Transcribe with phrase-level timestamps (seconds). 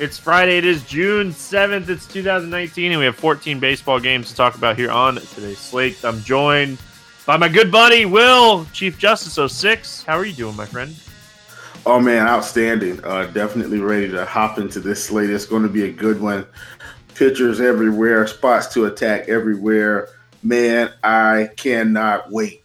[0.00, 0.56] It's Friday.
[0.56, 1.90] It is June 7th.
[1.90, 6.02] It's 2019, and we have 14 baseball games to talk about here on today's slate.
[6.06, 6.78] I'm joined
[7.26, 10.04] by my good buddy, Will, Chief Justice 06.
[10.04, 10.96] How are you doing, my friend?
[11.84, 13.04] Oh, man, outstanding.
[13.04, 15.28] Uh, definitely ready to hop into this slate.
[15.28, 16.46] It's going to be a good one.
[17.14, 20.08] Pitchers everywhere, spots to attack everywhere.
[20.42, 22.64] Man, I cannot wait.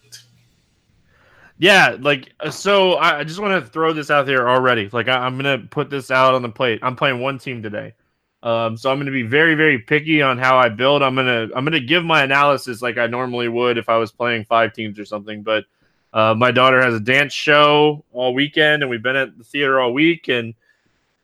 [1.58, 2.98] Yeah, like uh, so.
[2.98, 4.90] I just want to throw this out there already.
[4.92, 6.80] Like I, am gonna put this out on the plate.
[6.82, 7.94] I'm playing one team today,
[8.42, 11.02] um, so I'm gonna be very, very picky on how I build.
[11.02, 14.44] I'm gonna I'm gonna give my analysis like I normally would if I was playing
[14.44, 15.42] five teams or something.
[15.42, 15.64] But
[16.12, 19.80] uh, my daughter has a dance show all weekend, and we've been at the theater
[19.80, 20.52] all week, and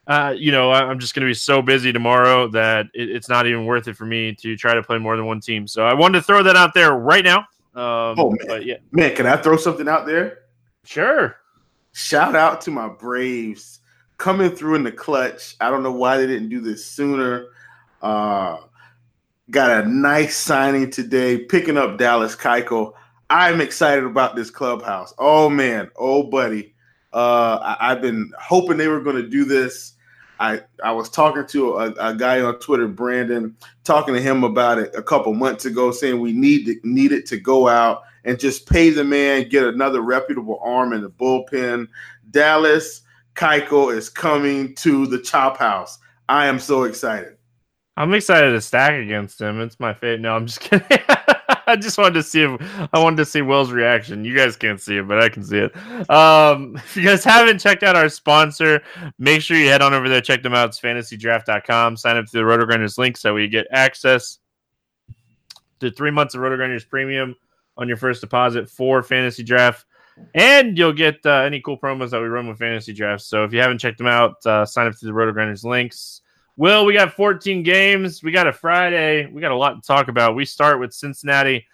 [0.06, 3.66] uh, you know I'm just gonna be so busy tomorrow that it, it's not even
[3.66, 5.66] worth it for me to try to play more than one team.
[5.68, 7.46] So I wanted to throw that out there right now.
[7.74, 8.76] Um, oh man, yeah.
[8.90, 10.40] man, can I throw something out there?
[10.84, 11.36] Sure.
[11.92, 13.80] Shout out to my Braves
[14.18, 15.56] coming through in the clutch.
[15.60, 17.46] I don't know why they didn't do this sooner.
[18.00, 18.58] Uh,
[19.50, 22.92] got a nice signing today, picking up Dallas Keuchel.
[23.30, 25.14] I'm excited about this clubhouse.
[25.18, 26.74] Oh man, oh buddy.
[27.12, 29.94] Uh, I, have been hoping they were going to do this.
[30.40, 34.78] I, I was talking to a, a, guy on Twitter, Brandon, talking to him about
[34.78, 38.38] it a couple months ago, saying we need to, need it to go out and
[38.38, 41.86] just pay the man, get another reputable arm in the bullpen.
[42.30, 43.02] Dallas
[43.34, 45.98] Keuchel is coming to the Chop House.
[46.28, 47.36] I am so excited.
[47.96, 49.60] I'm excited to stack against him.
[49.60, 50.20] It's my favorite.
[50.20, 50.86] No, I'm just kidding.
[51.66, 54.24] I just wanted to see if I wanted to see Will's reaction.
[54.24, 56.10] You guys can't see it, but I can see it.
[56.10, 58.82] Um, if you guys haven't checked out our sponsor,
[59.18, 60.70] make sure you head on over there, check them out.
[60.70, 61.96] It's fantasydraft.com.
[61.96, 64.38] Sign up to the Roto Grinders link so we get access
[65.80, 67.34] to three months of Roto Grinders premium
[67.76, 69.86] on your first deposit for fantasy draft.
[70.34, 73.26] And you'll get uh, any cool promos that we run with fantasy drafts.
[73.26, 76.21] So if you haven't checked them out, uh, sign up to the Roto Grinders links.
[76.56, 78.22] Will, we got 14 games.
[78.22, 79.26] We got a Friday.
[79.26, 80.34] We got a lot to talk about.
[80.34, 81.66] We start with Cincinnati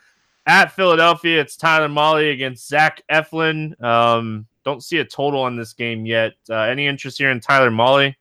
[0.46, 1.40] at Philadelphia.
[1.40, 3.80] It's Tyler Mahle against Zach Eflin.
[3.82, 6.34] Um, don't see a total on this game yet.
[6.48, 8.14] Uh, any interest here in Tyler Mahle?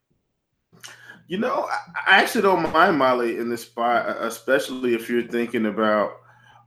[1.28, 1.68] You know,
[2.08, 6.14] I actually don't mind Mahle in this spot, especially if you're thinking about,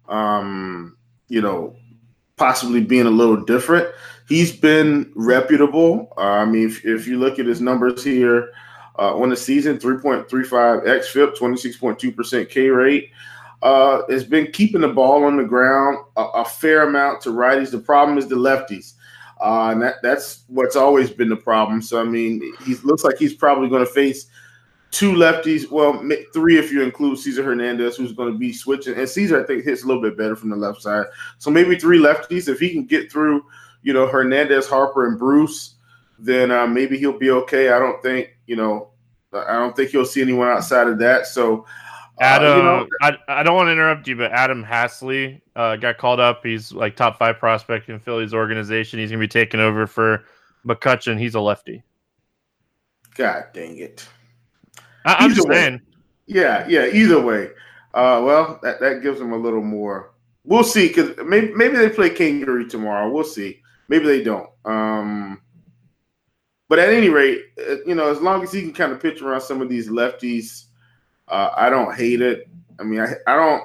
[0.09, 0.97] um,
[1.29, 1.75] you know,
[2.37, 3.89] possibly being a little different.
[4.29, 6.13] He's been reputable.
[6.17, 8.53] Uh, I mean, if, if you look at his numbers here,
[8.99, 10.27] uh, on the season, 3.35
[10.85, 13.11] xFIP, 26.2% K rate.
[13.63, 17.71] Uh, has been keeping the ball on the ground a, a, fair amount to righties.
[17.71, 18.95] The problem is the lefties.
[19.39, 21.83] Uh, and that, that's what's always been the problem.
[21.83, 24.29] So, I mean, he looks like he's probably going to face
[24.91, 25.71] two lefties.
[25.71, 26.03] Well,
[26.33, 28.95] three if you include Cesar Hernandez, who's going to be switching.
[28.95, 31.07] And Cesar, I think, hits a little bit better from the left side.
[31.39, 32.49] So maybe three lefties.
[32.49, 33.45] If he can get through,
[33.83, 35.75] you know, Hernandez, Harper, and Bruce,
[36.21, 37.71] then uh, maybe he'll be okay.
[37.71, 38.91] I don't think, you know,
[39.33, 41.27] I don't think he'll see anyone outside of that.
[41.27, 41.65] So,
[42.21, 45.77] uh, Adam, you know, I, I don't want to interrupt you, but Adam Haseley uh,
[45.77, 46.45] got called up.
[46.45, 48.99] He's like top five prospect in Philly's organization.
[48.99, 50.25] He's going to be taking over for
[50.67, 51.19] McCutchen.
[51.19, 51.83] He's a lefty.
[53.15, 54.07] God dang it.
[55.05, 55.55] I, am just way.
[55.55, 55.81] saying.
[56.27, 56.87] Yeah, yeah.
[56.87, 57.47] Either way,
[57.95, 60.13] uh, well, that, that gives him a little more.
[60.45, 63.11] We'll see because maybe maybe they play Kangaroo tomorrow.
[63.11, 63.61] We'll see.
[63.89, 64.49] Maybe they don't.
[64.65, 65.43] Um,
[66.71, 69.21] but at any rate, uh, you know, as long as he can kind of pitch
[69.21, 70.67] around some of these lefties,
[71.27, 72.49] uh, I don't hate it.
[72.79, 73.65] I mean, I, I don't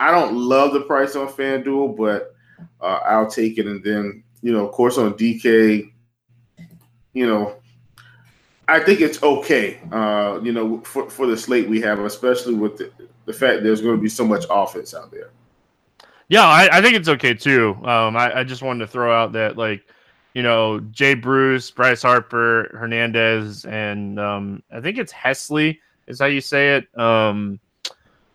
[0.00, 2.34] I don't love the price on FanDuel, but
[2.80, 3.66] uh, I'll take it.
[3.66, 5.92] And then you know, of course, on DK,
[7.12, 7.56] you know,
[8.68, 12.78] I think it's okay, uh, you know, for, for the slate we have, especially with
[12.78, 12.90] the,
[13.26, 15.28] the fact there's going to be so much offense out there.
[16.28, 17.76] Yeah, I, I think it's okay too.
[17.84, 19.86] Um, I, I, just wanted to throw out that, like,
[20.36, 26.26] you know, Jay Bruce, Bryce Harper, Hernandez, and um, I think it's Hesley is how
[26.26, 26.98] you say it.
[26.98, 27.58] Um,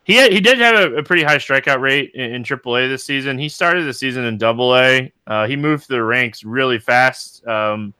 [0.03, 3.05] he had, he did have a, a, pretty high strikeout rate in, in, AAA this
[3.05, 3.37] season.
[3.37, 5.13] He started the season in Double A.
[5.27, 7.45] Uh, he moved through the ranks really fast.
[7.45, 7.93] Um,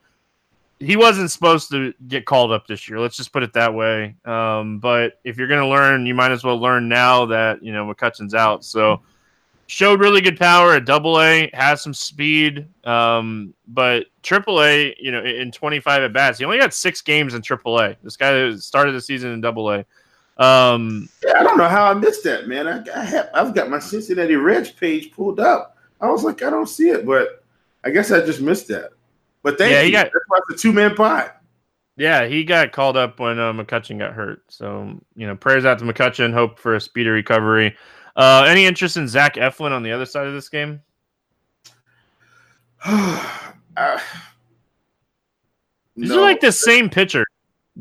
[0.80, 3.00] he wasn't supposed to get called up this year.
[3.00, 4.15] Let's just put it that way.
[4.25, 7.71] Um, but if you're going to learn, you might as well learn now that you
[7.71, 8.65] know McCutchen's out.
[8.65, 9.04] So
[9.71, 15.13] showed really good power at Double A, has some speed, um, but Triple A, you
[15.13, 17.95] know, in 25 at bats, he only got six games in Triple A.
[18.03, 19.85] This guy started the season in Double A.
[20.35, 22.68] Um, yeah, I don't know how I missed that, man.
[22.68, 25.77] I, I have I've got my Cincinnati Reds page pulled up.
[26.01, 27.45] I was like, I don't see it, but
[27.85, 28.89] I guess I just missed that.
[29.41, 29.91] But thank yeah, you.
[29.94, 31.41] Got, That's why it's a two man pot.
[31.95, 34.44] Yeah, he got called up when uh, McCutchen got hurt.
[34.50, 36.33] So, you know, prayers out to McCutchen.
[36.33, 37.77] Hope for a speedy recovery.
[38.16, 40.81] Uh, any interest in Zach Eflin on the other side of this game?
[42.86, 44.00] uh,
[45.96, 46.19] These no.
[46.19, 47.25] are like the same pitcher.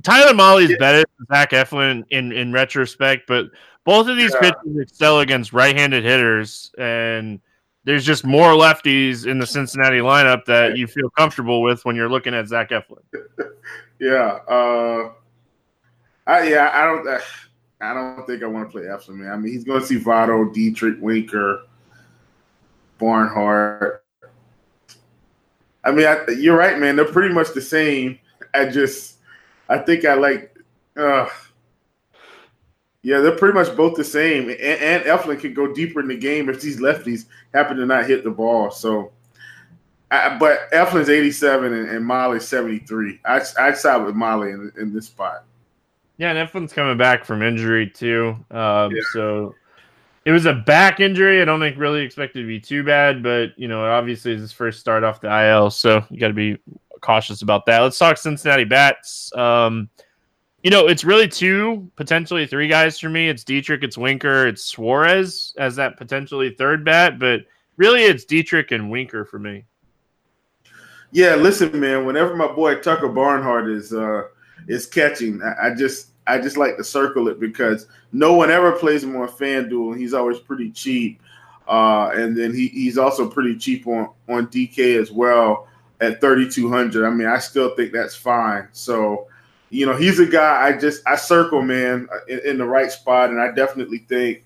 [0.02, 0.76] Tyler Mahle's yeah.
[0.78, 3.46] better than Zach Eflin in, in retrospect, but
[3.84, 4.52] both of these yeah.
[4.52, 6.70] pitchers excel against right handed hitters.
[6.78, 7.40] And
[7.84, 12.10] there's just more lefties in the Cincinnati lineup that you feel comfortable with when you're
[12.10, 13.02] looking at Zach Eflin.
[13.98, 15.10] yeah, uh,
[16.26, 17.20] I yeah, I don't, uh,
[17.80, 19.32] I don't think I want to play Eflin, man.
[19.32, 21.62] I mean, he's going to see Votto, Dietrich, Winker,
[22.98, 24.04] Barnhart.
[25.82, 26.96] I mean, I, you're right, man.
[26.96, 28.18] They're pretty much the same.
[28.52, 29.16] I just,
[29.68, 30.54] I think I like.
[30.96, 31.26] Uh,
[33.02, 34.50] yeah, they're pretty much both the same.
[34.50, 37.24] And, and Eflin can go deeper in the game if these lefties
[37.54, 38.70] happen to not hit the ball.
[38.70, 39.12] So,
[40.10, 43.20] I, but Eflin's 87 and, and Mahle's 73.
[43.24, 45.44] I, I'd side with Mahle in, in this spot.
[46.20, 48.36] Yeah, and Eflin's coming back from injury too.
[48.50, 49.00] Um, yeah.
[49.14, 49.54] So
[50.26, 51.40] it was a back injury.
[51.40, 54.52] I don't think really expected to be too bad, but you know, obviously it's his
[54.52, 56.58] first start off the IL, so you got to be
[57.00, 57.78] cautious about that.
[57.78, 59.34] Let's talk Cincinnati bats.
[59.34, 59.88] Um,
[60.62, 63.30] you know, it's really two, potentially three guys for me.
[63.30, 67.46] It's Dietrich, it's Winker, it's Suarez as that potentially third bat, but
[67.78, 69.64] really it's Dietrich and Winker for me.
[71.12, 72.04] Yeah, listen, man.
[72.04, 74.24] Whenever my boy Tucker Barnhart is uh
[74.68, 78.72] is catching, I, I just I just like to circle it because no one ever
[78.72, 81.20] plays him on FanDuel, and he's always pretty cheap.
[81.66, 85.68] Uh, and then he, he's also pretty cheap on on DK as well
[86.00, 87.06] at 3200.
[87.06, 88.68] I mean, I still think that's fine.
[88.72, 89.28] So
[89.70, 93.30] you know, he's a guy I just I circle, man, in, in the right spot,
[93.30, 94.44] and I definitely think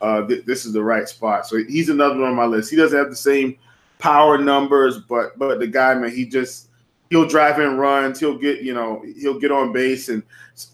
[0.00, 1.46] uh, th- this is the right spot.
[1.46, 2.70] So he's another one on my list.
[2.70, 3.56] He doesn't have the same
[3.98, 6.68] power numbers, but but the guy, man, he just
[7.10, 8.20] he'll drive in runs.
[8.20, 10.22] He'll get you know he'll get on base, and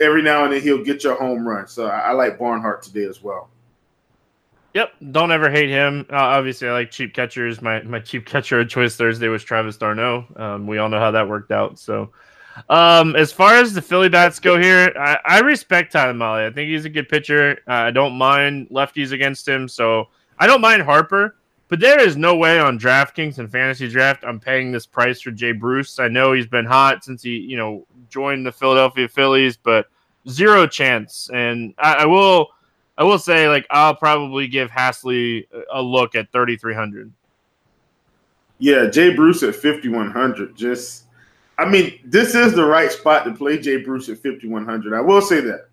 [0.00, 1.66] every now and then he'll get your home run.
[1.66, 3.48] So I, I like Barnhart today as well.
[4.74, 6.06] Yep, don't ever hate him.
[6.10, 7.60] Uh, obviously, I like cheap catchers.
[7.60, 10.24] My my cheap catcher of choice Thursday was Travis d'Arnaud.
[10.36, 11.78] Um, we all know how that worked out.
[11.78, 12.10] So
[12.68, 16.46] um, as far as the Philly bats go here, I, I respect Tyler Mahle.
[16.46, 17.58] I think he's a good pitcher.
[17.68, 20.08] Uh, I don't mind lefties against him, so
[20.38, 21.36] I don't mind Harper.
[21.72, 25.30] But there is no way on DraftKings and Fantasy Draft I'm paying this price for
[25.30, 25.98] Jay Bruce.
[25.98, 29.86] I know he's been hot since he, you know, joined the Philadelphia Phillies, but
[30.28, 31.30] zero chance.
[31.32, 32.48] And I, I will,
[32.98, 37.10] I will say, like, I'll probably give Haseley a look at 3,300.
[38.58, 40.54] Yeah, Jay Bruce at 5,100.
[40.54, 41.04] Just
[41.56, 44.92] I mean, this is the right spot to play Jay Bruce at 5,100.
[44.92, 45.68] I will say that.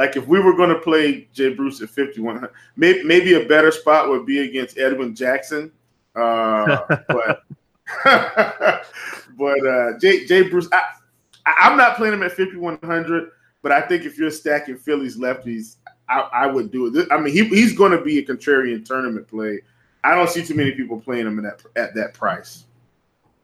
[0.00, 3.70] Like, if we were going to play Jay Bruce at 5,100, maybe, maybe a better
[3.70, 5.70] spot would be against Edwin Jackson.
[6.16, 6.78] Uh,
[7.08, 7.42] but
[9.36, 10.84] but uh, Jay, Jay Bruce, I,
[11.44, 13.30] I'm not playing him at 5,100.
[13.60, 15.76] but I think if you're stacking Phillies lefties,
[16.08, 17.06] I, I would do it.
[17.10, 19.60] I mean, he, he's going to be a contrarian tournament play.
[20.02, 22.64] I don't see too many people playing him at at that price.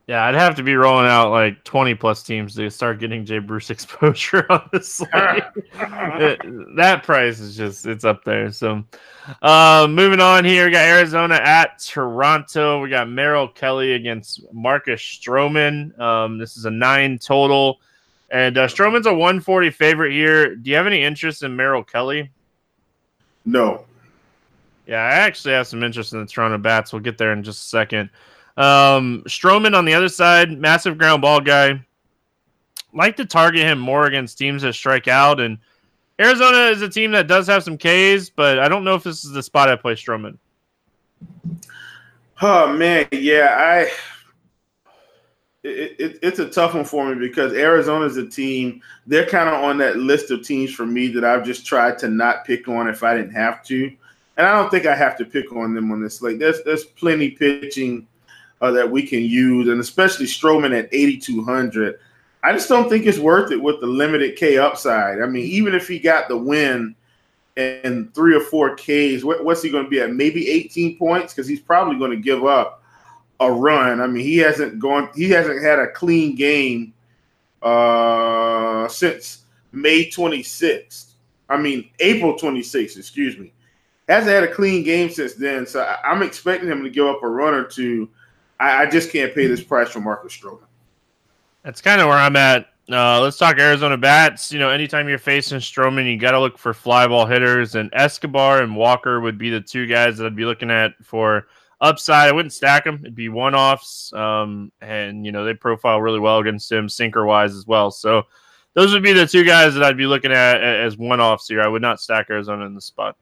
[0.06, 3.40] Yeah, I'd have to be rolling out like 20 plus teams to start getting Jay
[3.40, 5.42] Bruce exposure on the slate.
[6.76, 8.52] that price is just it's up there.
[8.52, 8.84] So
[9.42, 12.80] uh, moving on here, we got Arizona at Toronto.
[12.80, 15.98] We got Merrill Kelly against Marcus Stroman.
[15.98, 17.80] Um, this is a nine total.
[18.30, 20.54] And uh, Stroman's a 140 favorite here.
[20.54, 22.30] Do you have any interest in Merrill Kelly?
[23.44, 23.84] No.
[24.86, 26.92] Yeah, I actually have some interest in the Toronto Bats.
[26.92, 28.10] We'll get there in just a second.
[28.56, 31.84] Um, Stroman on the other side, massive ground ball guy.
[32.94, 35.40] Like to target him more against teams that strike out.
[35.40, 35.58] And
[36.18, 39.24] Arizona is a team that does have some Ks, but I don't know if this
[39.24, 40.38] is the spot I play Stroman.
[42.40, 43.90] Oh man, yeah, I.
[45.62, 48.80] It, it, it's a tough one for me because Arizona is a team.
[49.06, 52.08] They're kind of on that list of teams for me that I've just tried to
[52.08, 53.90] not pick on if I didn't have to,
[54.36, 56.22] and I don't think I have to pick on them on this.
[56.22, 58.06] Like, there's there's plenty pitching
[58.60, 61.98] uh, that we can use, and especially Stroman at 8,200.
[62.42, 65.20] I just don't think it's worth it with the limited K upside.
[65.20, 66.94] I mean, even if he got the win
[67.56, 70.12] and three or four Ks, what, what's he going to be at?
[70.12, 72.82] Maybe 18 points because he's probably going to give up
[73.40, 74.00] a run.
[74.00, 76.94] I mean, he hasn't gone, he hasn't had a clean game
[77.62, 81.12] uh, since May 26th.
[81.48, 83.52] I mean, April 26th, excuse me.
[84.08, 85.66] Hasn't had a clean game since then.
[85.66, 88.08] So I'm expecting him to give up a run or two
[88.58, 90.66] I, I just can't pay this price for Marcus Stroman.
[91.62, 92.68] That's kind of where I'm at.
[92.90, 94.52] Uh, let's talk Arizona bats.
[94.52, 97.90] You know, anytime you're facing Stroman, you got to look for fly ball hitters, and
[97.92, 101.48] Escobar and Walker would be the two guys that I'd be looking at for
[101.80, 102.28] upside.
[102.28, 106.20] I wouldn't stack them; it'd be one offs, um, and you know they profile really
[106.20, 107.90] well against him sinker wise as well.
[107.90, 108.22] So
[108.74, 111.62] those would be the two guys that I'd be looking at as one offs here.
[111.62, 113.16] I would not stack Arizona in the spot.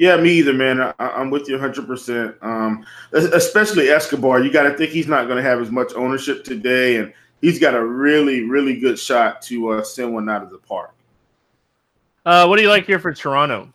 [0.00, 0.80] Yeah, me either, man.
[0.80, 2.42] I, am with you 100%.
[2.42, 4.42] Um, especially Escobar.
[4.42, 7.58] You got to think he's not going to have as much ownership today, and he's
[7.58, 10.94] got a really, really good shot to uh, send one out of the park.
[12.24, 13.74] Uh, what do you like here for Toronto?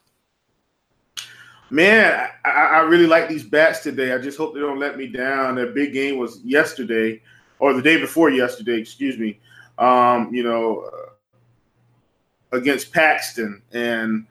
[1.69, 4.11] Man, I, I, really like these bats today.
[4.11, 5.53] I just hope they don't let me down.
[5.53, 7.21] Their big game was yesterday,
[7.59, 9.39] or the day before yesterday, excuse me.
[9.77, 14.25] Um, you know, uh, against Paxton, and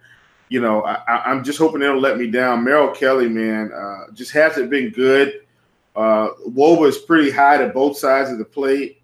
[0.49, 2.65] you know, I, am just hoping they'll let me down.
[2.65, 5.41] Merrill Kelly, man, uh, just hasn't been good.
[5.97, 9.01] Uh, wOBA is pretty high to both sides of the plate.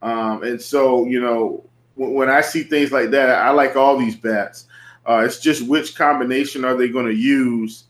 [0.00, 3.96] Um, and so, you know, when, when, I see things like that, I like all
[3.96, 4.66] these bats.
[5.06, 7.84] Uh, it's just which combination are they going to use?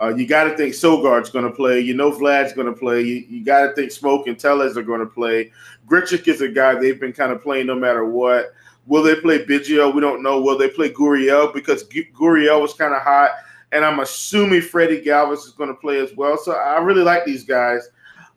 [0.00, 1.80] Uh, you got to think Sogard's going to play.
[1.80, 3.00] You know Vlad's going to play.
[3.02, 5.50] You, you got to think Smoak and Tellez are going to play.
[5.88, 8.52] Grichuk is a guy they've been kind of playing no matter what.
[8.86, 9.92] Will they play Biggio?
[9.92, 10.40] We don't know.
[10.40, 11.52] Will they play Gurriel?
[11.52, 13.30] Because Gurriel was kind of hot.
[13.72, 16.38] And I'm assuming Freddie Galvis is going to play as well.
[16.38, 17.88] So I really like these guys.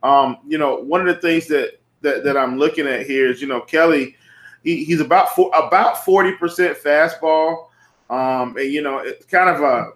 [0.02, 3.42] Um, you know, one of the things that, that that I'm looking at here is,
[3.42, 4.16] you know, Kelly,
[4.64, 6.38] he, he's about four, about 40%
[6.78, 7.68] fastball.
[8.10, 9.92] Um, and, you know, it's kind of a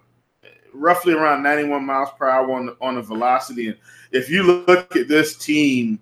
[0.72, 3.68] roughly around 91 miles per hour on on the velocity.
[3.68, 3.76] And
[4.12, 5.98] if you look at this team,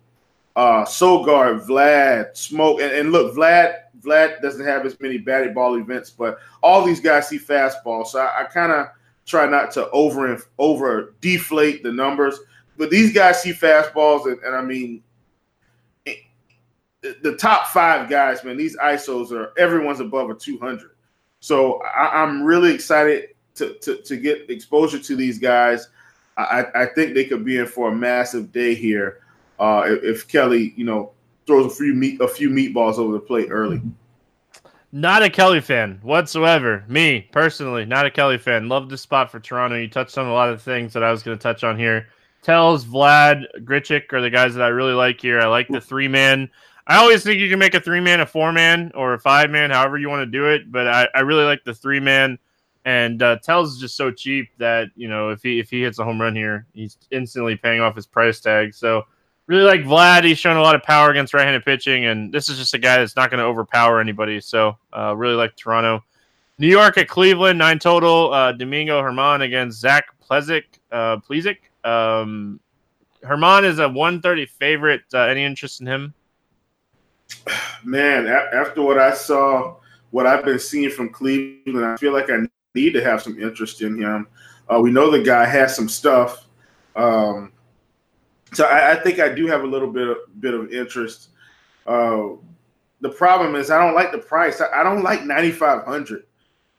[0.57, 6.11] uh, Vlad, Smoak, and, and look, Vlad Vlad doesn't have as many batted ball events,
[6.11, 8.07] but all these guys see fastball.
[8.07, 8.89] So I, I kind of
[9.25, 12.39] try not to over over deflate the numbers.
[12.77, 15.03] But these guys see fastballs, and, and I mean,
[17.03, 20.91] the top five guys, man, these ISOs are everyone's above a 200.
[21.41, 25.89] So I, am really excited to, to, to get exposure to these guys.
[26.37, 29.21] I, I think they could be in for a massive day here
[29.59, 31.13] uh, if, if Kelly, you know,
[31.47, 33.81] throws a few meat a few meatballs over the plate early.
[34.95, 36.85] Not a Kelly fan whatsoever.
[36.87, 38.69] Me personally, not a Kelly fan.
[38.69, 39.77] Love the spot for Toronto.
[39.77, 42.09] You touched on a lot of things that I was going to touch on here.
[42.43, 45.41] Tellez Vlad Grichuk are the guys that I really like here.
[45.41, 46.51] I like the three man.
[46.87, 49.49] I always think you can make a three man, a four man, or a five
[49.51, 50.71] man, however you want to do it.
[50.71, 52.39] But I, I really like the three man.
[52.85, 56.01] And uh, Tellez is just so cheap that you know if he if he hits
[56.01, 58.75] a home run here, he's instantly paying off his price tag.
[58.75, 59.05] So
[59.47, 60.25] really like Vlad.
[60.25, 62.99] He's shown a lot of power against right-handed pitching, and this is just a guy
[62.99, 64.41] that's not going to overpower anybody.
[64.41, 66.05] So, uh, really like Toronto.
[66.59, 68.33] New York at Cleveland, nine total.
[68.33, 70.65] Uh, Domingo Germán against Zach Plesac.
[70.91, 71.57] Uh, Plesac.
[71.85, 72.61] Um,
[73.25, 75.03] Germán is a 130 favorite.
[75.13, 76.15] Uh, any interest in him?
[77.85, 79.77] Man, after what I saw,
[80.11, 83.83] what I've been seeing from Cleveland, I feel like I need to have some interest
[83.83, 84.29] in him.
[84.69, 86.47] Uh, we know the guy has some stuff.
[86.95, 87.53] Um,
[88.53, 91.31] so I, I, think I do have a little bit of bit of interest.
[91.87, 92.31] Uh,
[93.01, 94.61] the problem is I don't like the price.
[94.61, 96.25] I, I don't like ninety five hundred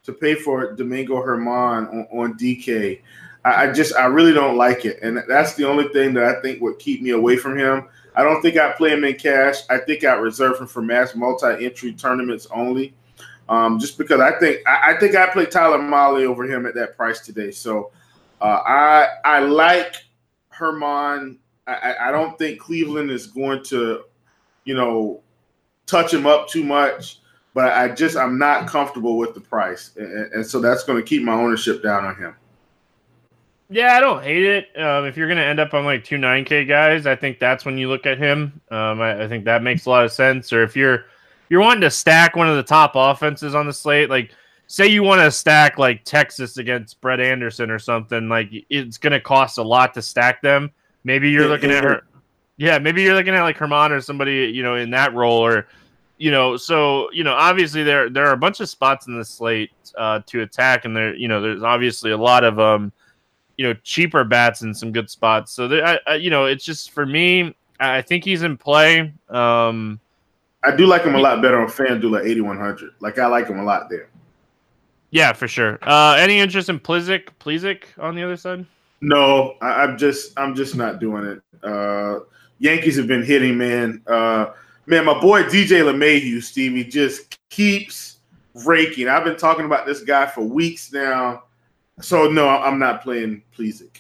[0.04, 3.02] to pay for Domingo Germán on, on DK.
[3.46, 6.42] I, I, just I really don't like it, and that's the only thing that I
[6.42, 7.88] think would keep me away from him.
[8.16, 9.58] I don't think I play him in cash.
[9.70, 12.94] I think I reserve him for mass multi-entry tournaments only,
[13.50, 16.76] um, just because I think I, I think I play Tyler Mahle over him at
[16.76, 17.52] that price today.
[17.52, 17.92] So
[18.40, 19.96] uh, I I like
[20.56, 21.38] Germán.
[21.68, 24.04] I, I don't think Cleveland is going to,
[24.66, 25.22] you know,
[25.86, 27.20] touch him up too much
[27.54, 31.08] but I just I'm not comfortable with the price, and, and so that's going to
[31.08, 32.36] keep my ownership down on him.
[33.70, 34.80] Yeah, I don't hate it.
[34.80, 37.40] Um, if you're going to end up on like two nine K guys, I think
[37.40, 38.60] that's when you look at him.
[38.72, 40.52] Um, I, I, think that makes a lot of sense.
[40.52, 41.06] Or if you're
[41.50, 44.32] you're wanting to stack one of the top offenses on the slate, like
[44.68, 49.14] say you want to stack like Texas against Brett Anderson or something, like it's going
[49.14, 50.72] to cost a lot to stack them.
[51.04, 52.04] Maybe you're looking at her.
[52.58, 55.68] Yeah, maybe you're looking at like Germán or somebody you know in that role or
[56.18, 59.26] you know, so you know, obviously there there are a bunch of spots in the
[59.26, 62.92] slate uh, to attack, and there you know, there's obviously a lot of um,
[63.58, 65.52] you know, cheaper bats in some good spots.
[65.52, 69.14] So there, I, I, you know, it's just for me, I think he's in play.
[69.30, 70.00] Um,
[70.64, 72.92] I do like him a lot better on FanDuel at 8100.
[73.02, 74.08] Like I like him a lot there.
[75.12, 75.78] Yeah, for sure.
[75.82, 77.28] Uh, any interest in Plesac?
[77.40, 78.66] Plesac on the other side?
[79.04, 81.42] No, I, am just I'm just not doing it.
[81.62, 82.22] Uh,
[82.60, 84.02] Yankees have been hitting, man.
[84.08, 84.54] Uh,
[84.86, 88.20] man, my boy DJ LeMahieu, Stevie, just keeps
[88.66, 89.10] raking.
[89.10, 91.44] I've been talking about this guy for weeks now.
[92.00, 94.00] So no, I'm not playing Plesac.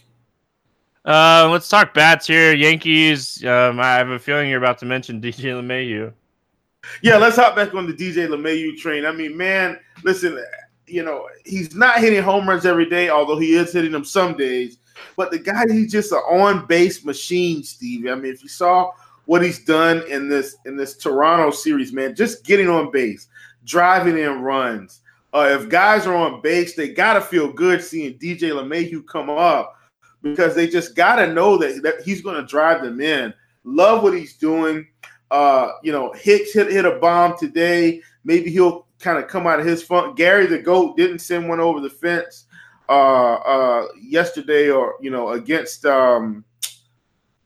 [1.03, 2.53] Uh, let's talk bats here.
[2.53, 3.43] Yankees.
[3.43, 6.13] Um, I have a feeling you're about to mention DJ LeMahieu.
[7.01, 9.05] Yeah, let's hop back on the DJ LeMahieu train.
[9.05, 10.41] I mean, man, listen,
[10.87, 14.37] you know, he's not hitting home runs every day, although he is hitting them some
[14.37, 14.77] days.
[15.15, 18.09] But the guy, he's just an on base machine, Stevie.
[18.09, 18.91] I mean, if you saw
[19.25, 22.15] what he's done in this in this Toronto series, man.
[22.15, 23.27] Just getting on base,
[23.65, 25.01] driving in runs.
[25.33, 29.75] Uh, if guys are on base, they gotta feel good seeing DJ LeMahieu come up
[30.21, 33.33] because they just gotta know that, that he's gonna drive them in.
[33.63, 34.85] Love what he's doing.
[35.31, 38.01] Uh, you know, Hicks hit hit a bomb today.
[38.23, 40.15] Maybe he'll kind of come out of his funk.
[40.17, 42.45] Gary the Goat didn't send one over the fence
[42.89, 46.43] uh uh yesterday or you know against um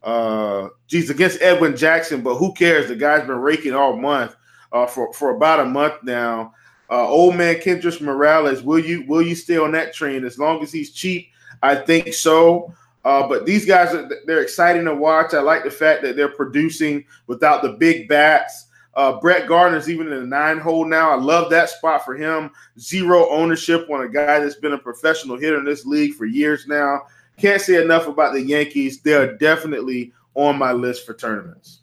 [0.03, 2.87] uh, geez, against Edwin Jackson, but who cares?
[2.87, 4.37] The guy's been raking all month
[4.71, 6.53] uh, for for about a month now.
[6.89, 10.63] Uh, old man Kendrys Morales, will you will you stay on that train as long
[10.63, 11.27] as he's cheap?
[11.61, 12.73] I think so.
[13.03, 15.33] Uh, but these guys are they're exciting to watch.
[15.33, 18.66] I like the fact that they're producing without the big bats.
[18.97, 21.11] Uh, Brett Gardner's even in the nine hole now.
[21.11, 22.49] I love that spot for him.
[22.79, 26.65] Zero ownership on a guy that's been a professional hitter in this league for years
[26.67, 27.03] now.
[27.37, 28.99] Can't say enough about the Yankees.
[29.01, 31.81] They are definitely on my list for tournaments.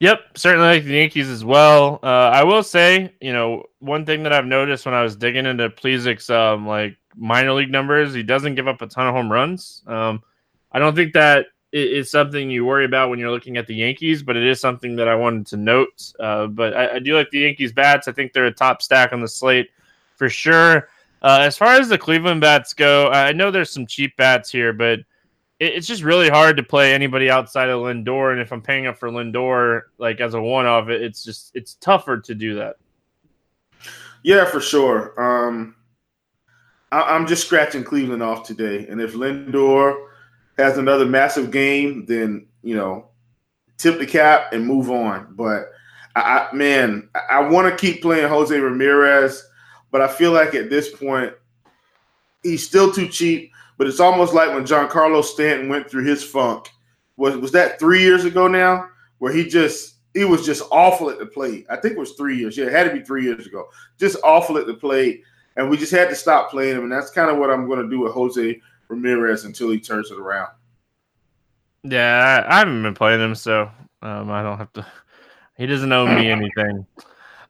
[0.00, 2.00] Yep, certainly like the Yankees as well.
[2.02, 5.46] Uh, I will say, you know, one thing that I've noticed when I was digging
[5.46, 9.32] into Plesac's um, like minor league numbers, he doesn't give up a ton of home
[9.32, 9.82] runs.
[9.86, 10.22] Um,
[10.70, 14.22] I don't think that is something you worry about when you're looking at the Yankees,
[14.22, 16.12] but it is something that I wanted to note.
[16.18, 18.08] Uh, but I, I, do like the Yankees bats.
[18.08, 19.70] I think they're a top stack on the slate
[20.16, 20.88] for sure.
[21.22, 24.72] Uh, as far as the Cleveland bats go, I know there's some cheap bats here,
[24.72, 25.00] but
[25.60, 28.32] it, it's just really hard to play anybody outside of Lindor.
[28.32, 31.52] And if I'm paying up for Lindor, like as a one off, it, it's just
[31.54, 32.76] it's tougher to do that.
[34.22, 35.14] Yeah, for sure.
[35.20, 35.76] Um,
[36.90, 40.08] I, am just scratching Cleveland off today, and if Lindor
[40.60, 43.08] has another massive game, then you know,
[43.78, 45.34] tip the cap and move on.
[45.34, 45.70] But
[46.14, 49.44] I, I man, I, I want to keep playing Jose Ramirez.
[49.90, 51.32] But I feel like at this point,
[52.42, 53.52] he's still too cheap.
[53.76, 56.68] But it's almost like when Giancarlo Stanton went through his funk.
[57.16, 58.88] Was was that three years ago now?
[59.18, 61.66] Where he just he was just awful at the plate.
[61.70, 62.56] I think it was three years.
[62.56, 63.68] Yeah, it had to be three years ago.
[63.98, 65.22] Just awful at the plate.
[65.56, 66.84] And we just had to stop playing him.
[66.84, 70.10] And that's kind of what I'm going to do with Jose Ramirez until he turns
[70.10, 70.50] it around.
[71.84, 73.70] Yeah, I haven't been playing him, so
[74.02, 74.86] um, I don't have to.
[75.56, 76.86] He doesn't owe me anything.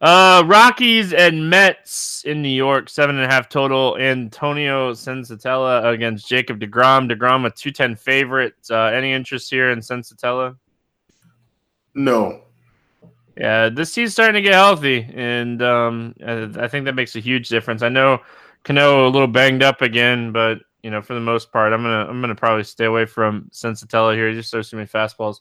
[0.00, 3.96] Uh, Rockies and Mets in New York, seven and a half total.
[3.98, 7.11] Antonio Senzatela against Jacob DeGrom.
[7.11, 8.55] DeGrom a 210 favorite.
[8.70, 10.57] Uh, any interest here in Senzatela?
[11.94, 12.42] No.
[13.37, 17.48] Yeah, this team's starting to get healthy, and um, I think that makes a huge
[17.48, 17.83] difference.
[17.83, 18.20] I know
[18.64, 22.07] Cano a little banged up again, but you know, for the most part, I'm gonna
[22.09, 24.29] I'm gonna probably stay away from Senzatela here.
[24.29, 25.40] He just throws too many fastballs.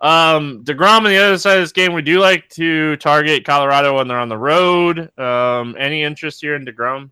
[0.00, 3.96] Um, Degrom on the other side of this game, we do like to target Colorado
[3.96, 5.16] when they're on the road.
[5.18, 7.10] Um, any interest here in Degrom?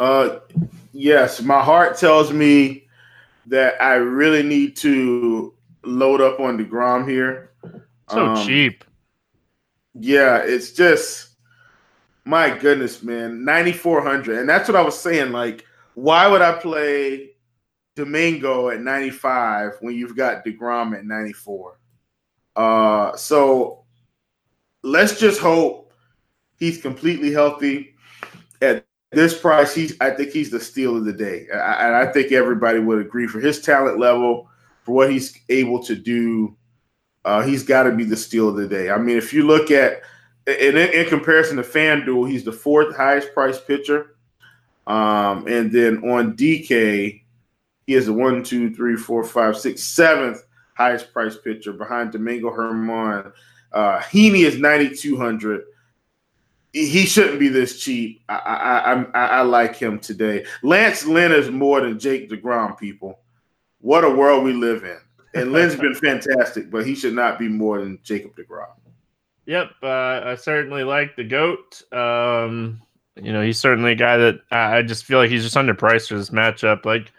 [0.00, 0.38] Uh,
[0.92, 1.42] yes.
[1.42, 2.88] My heart tells me
[3.46, 5.52] that I really need to
[5.84, 7.50] load up on Degrom here.
[8.08, 8.84] So um, cheap.
[9.94, 11.32] Yeah, it's just
[12.24, 15.32] my goodness, man, ninety four hundred, and that's what I was saying.
[15.32, 17.30] Like, why would I play
[17.96, 21.78] Domingo at ninety five when you've got Degrom at ninety four?
[22.56, 23.84] Uh, so
[24.82, 25.92] let's just hope
[26.56, 27.94] he's completely healthy.
[28.60, 32.12] At this price, he's I think he's the steal of the day, and I, I
[32.12, 34.48] think everybody would agree for his talent level,
[34.84, 36.56] for what he's able to do.
[37.24, 38.90] Uh, he's got to be the steal of the day.
[38.90, 40.02] I mean, if you look at
[40.46, 44.11] in, in comparison to FanDuel, he's the fourth highest priced pitcher.
[44.86, 47.22] Um, and then on DK,
[47.86, 52.50] he is the one, two, three, four, five, six, seventh highest priced pitcher behind Domingo
[52.50, 53.32] Germán.
[53.72, 55.64] Uh, Heaney is 9,200.
[56.72, 58.22] He shouldn't be this cheap.
[58.28, 60.46] I, I, I, I like him today.
[60.62, 63.20] Lance Lynn is more than Jake DeGrom, people.
[63.80, 64.98] What a world we live in.
[65.34, 68.68] And Lynn's been fantastic, but he should not be more than Jacob DeGrom.
[69.44, 71.82] Yep, uh, I certainly like the goat.
[71.92, 72.80] Um,
[73.16, 76.16] you know, he's certainly a guy that I just feel like he's just underpriced for
[76.16, 76.84] this matchup.
[76.84, 77.12] Like,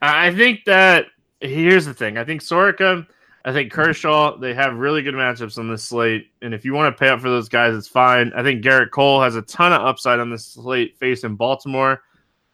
[0.00, 1.06] I think that
[1.40, 2.16] here's the thing.
[2.18, 3.06] I think Soroka,
[3.44, 6.28] I think Kershaw, they have really good matchups on this slate.
[6.42, 8.32] And if you want to pay up for those guys, it's fine.
[8.34, 12.02] I think Gerrit Cole has a ton of upside on this slate facing Baltimore.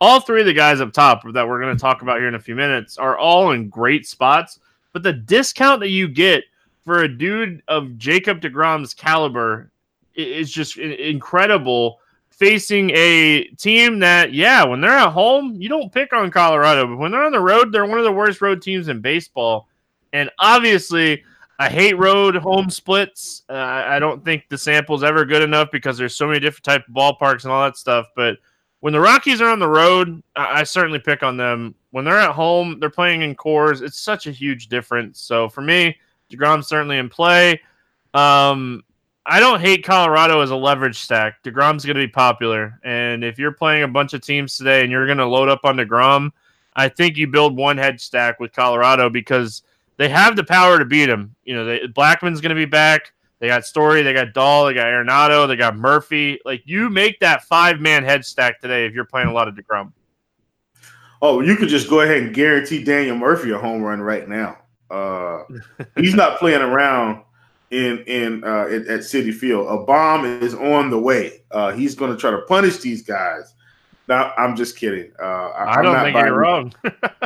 [0.01, 2.35] All three of the guys up top that we're going to talk about here in
[2.35, 4.59] a few minutes are all in great spots.
[4.93, 6.45] But the discount that you get
[6.85, 9.71] for a dude of Jacob DeGrom's caliber
[10.15, 12.01] is just incredible
[12.43, 16.97] facing a team that, yeah, when they're at home, you don't pick on Colorado, but
[16.97, 19.69] when they're on the road, they're one of the worst road teams in baseball.
[20.13, 21.23] And obviously,
[21.61, 23.45] I hate road home splits.
[23.49, 26.83] Uh, I don't think the sample's ever good enough because there's so many different type
[26.89, 28.07] of ballparks and all that stuff.
[28.17, 28.39] But
[28.81, 31.77] when the Rockies are on the road, I, I certainly pick on them.
[31.93, 33.83] When they're at home, they're playing in Coors.
[33.83, 35.21] It's such a huge difference.
[35.21, 35.97] So for me,
[36.29, 37.61] DeGrom's certainly in play.
[38.15, 38.83] Um,
[39.25, 41.43] I don't hate Colorado as a leverage stack.
[41.45, 42.81] DeGrom's going to be popular.
[42.83, 45.61] And if you're playing a bunch of teams today and you're going to load up
[45.65, 46.33] on DeGrom,
[46.75, 49.63] I think you build one head stack with Colorado because
[49.97, 51.35] they have the power to beat him.
[51.45, 53.13] You know, they, Blackmon's going to be back.
[53.39, 56.41] They got Story, they got Dahl, they got Arenado, they got Murphy.
[56.45, 59.55] Like you make that five man head stack today if you're playing a lot of
[59.55, 59.93] DeGrom.
[61.21, 64.59] Oh, you could just go ahead and guarantee Daniel Murphy a home run right now.
[64.91, 65.43] Uh,
[65.97, 67.23] he's not playing around
[67.73, 69.67] in in uh, at, at, Citi Field.
[69.69, 71.43] A bomb is on the way.
[71.51, 73.55] Uh, he's going to try to punish these guys.
[74.09, 75.11] Now, I'm just kidding.
[75.21, 76.73] Uh, I, I don't think you're wrong.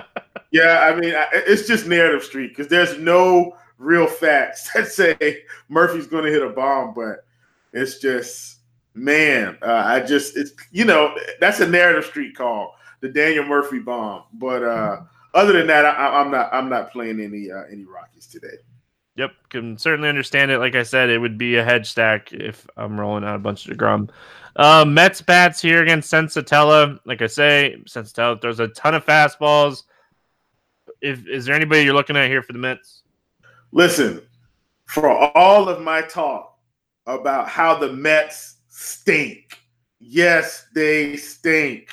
[0.53, 6.07] yeah, I mean, it's just narrative street because there's no real facts that say Murphy's
[6.07, 7.25] going to hit a bomb, but
[7.73, 8.61] it's just
[8.95, 9.59] man.
[9.61, 14.25] Uh, I just it's you know that's a narrative street call, the Daniel Murphy bomb,
[14.33, 14.63] but.
[14.63, 15.01] uh
[15.35, 18.57] other than that, I, am not I'm not playing any uh, any Rockies today.
[19.17, 20.59] Yep, can certainly understand it.
[20.59, 23.67] Like I said, it would be a hedge stack if I'm rolling out a bunch
[23.67, 24.11] of Degrom.
[24.57, 26.99] Uh, Mets bats here against Senzatela.
[27.05, 29.85] Like I say, Senzatela throws a ton of fastballs.
[31.01, 33.03] If is there anybody you're looking at here for the Mets?
[33.73, 34.23] Listen,
[34.87, 36.59] for all of my talk
[37.07, 39.59] about how the Mets stink,
[39.99, 41.91] yes, they stink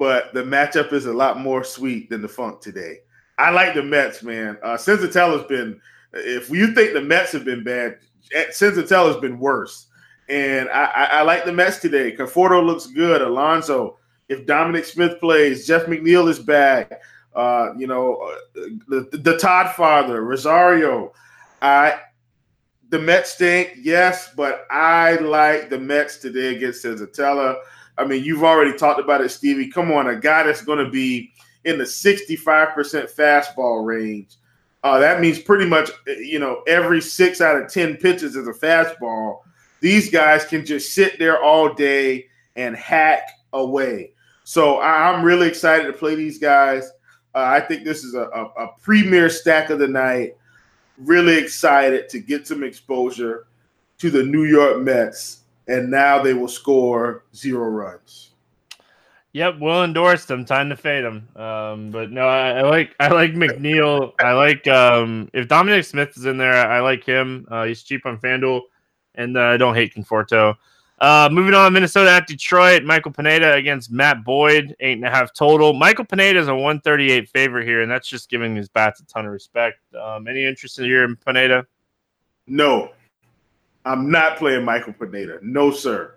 [0.00, 3.00] but the matchup is a lot more sweet than the Funk today.
[3.40, 4.58] I like the Mets, man.
[4.62, 5.80] Uh, Senzatela's been,
[6.12, 7.98] if you think the Mets have been bad,
[8.34, 9.86] eh, Senzatela's been worse.
[10.28, 12.14] And I, I, I like the Mets today.
[12.14, 13.22] Conforto looks good.
[13.22, 13.98] Alonso,
[14.28, 17.00] if Dominic Smith plays, Jeff McNeil is back.
[17.34, 21.12] Uh, you know, uh, the, the Todd father, Rosario.
[21.62, 21.98] I
[22.90, 27.56] the Mets stink, yes, but I like the Mets today against Senzatela.
[27.96, 29.70] I mean, you've already talked about it, Stevie.
[29.70, 31.32] Come on, a guy that's going to be
[31.64, 32.34] in the 65%
[33.14, 34.36] fastball range.
[34.82, 38.52] Uh, that means pretty much, you know, every six out of 10 pitches is a
[38.52, 39.40] fastball.
[39.80, 44.12] These guys can just sit there all day and hack away.
[44.44, 46.90] So I'm really excited to play these guys.
[47.34, 50.36] Uh, I think this is a, a, a premier stack of the night.
[50.98, 53.46] Really excited to get some exposure
[53.98, 58.29] to the New York Mets and now they will score zero runs.
[59.32, 60.44] Yep, we'll endorse them.
[60.44, 61.28] Time to fade them.
[61.36, 64.12] Um, but no, I, I, like I like McNeil.
[64.18, 67.46] I like um, if Dominic Smith is in there, I like him.
[67.48, 68.62] Uh, he's cheap on FanDuel,
[69.14, 70.56] and uh, I don't hate Conforto.
[71.00, 72.82] Uh, moving on, Minnesota at Detroit.
[72.82, 75.72] Michael Pineda against Matt Boyd, eight and a half total.
[75.72, 79.24] Michael Pineda is a 138 favorite here, and that's just giving his bats a ton
[79.26, 79.78] of respect.
[79.94, 81.66] Um, any interest in here in Pineda?
[82.48, 82.90] No,
[83.86, 85.38] I'm not playing Michael Pineda.
[85.40, 86.16] No, sir.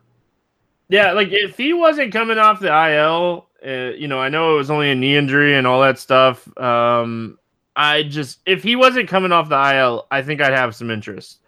[0.93, 4.57] Yeah, like if he wasn't coming off the IL, uh, you know, I know it
[4.59, 6.47] was only a knee injury and all that stuff.
[6.55, 7.39] Um,
[7.75, 11.39] I just if he wasn't coming off the IL, I think I'd have some interest.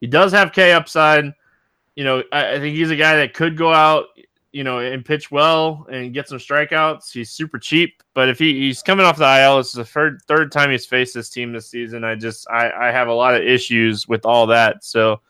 [0.00, 1.32] He does have K upside.
[1.94, 4.06] You know, I, I think he's a guy that could go out,
[4.50, 7.12] you know, and pitch well and get some strikeouts.
[7.12, 10.50] He's super cheap, but if he, he's coming off the IL, it's the third third
[10.50, 12.02] time he's faced this team this season.
[12.02, 14.82] I just I, I have a lot of issues with all that.
[14.82, 15.20] So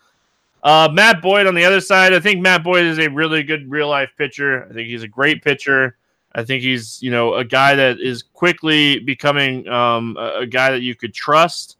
[0.63, 3.71] uh, Matt Boyd on the other side, I think Matt Boyd is a really good
[3.71, 4.67] real life pitcher.
[4.69, 5.97] I think he's a great pitcher.
[6.33, 10.71] I think he's you know a guy that is quickly becoming um, a, a guy
[10.71, 11.77] that you could trust.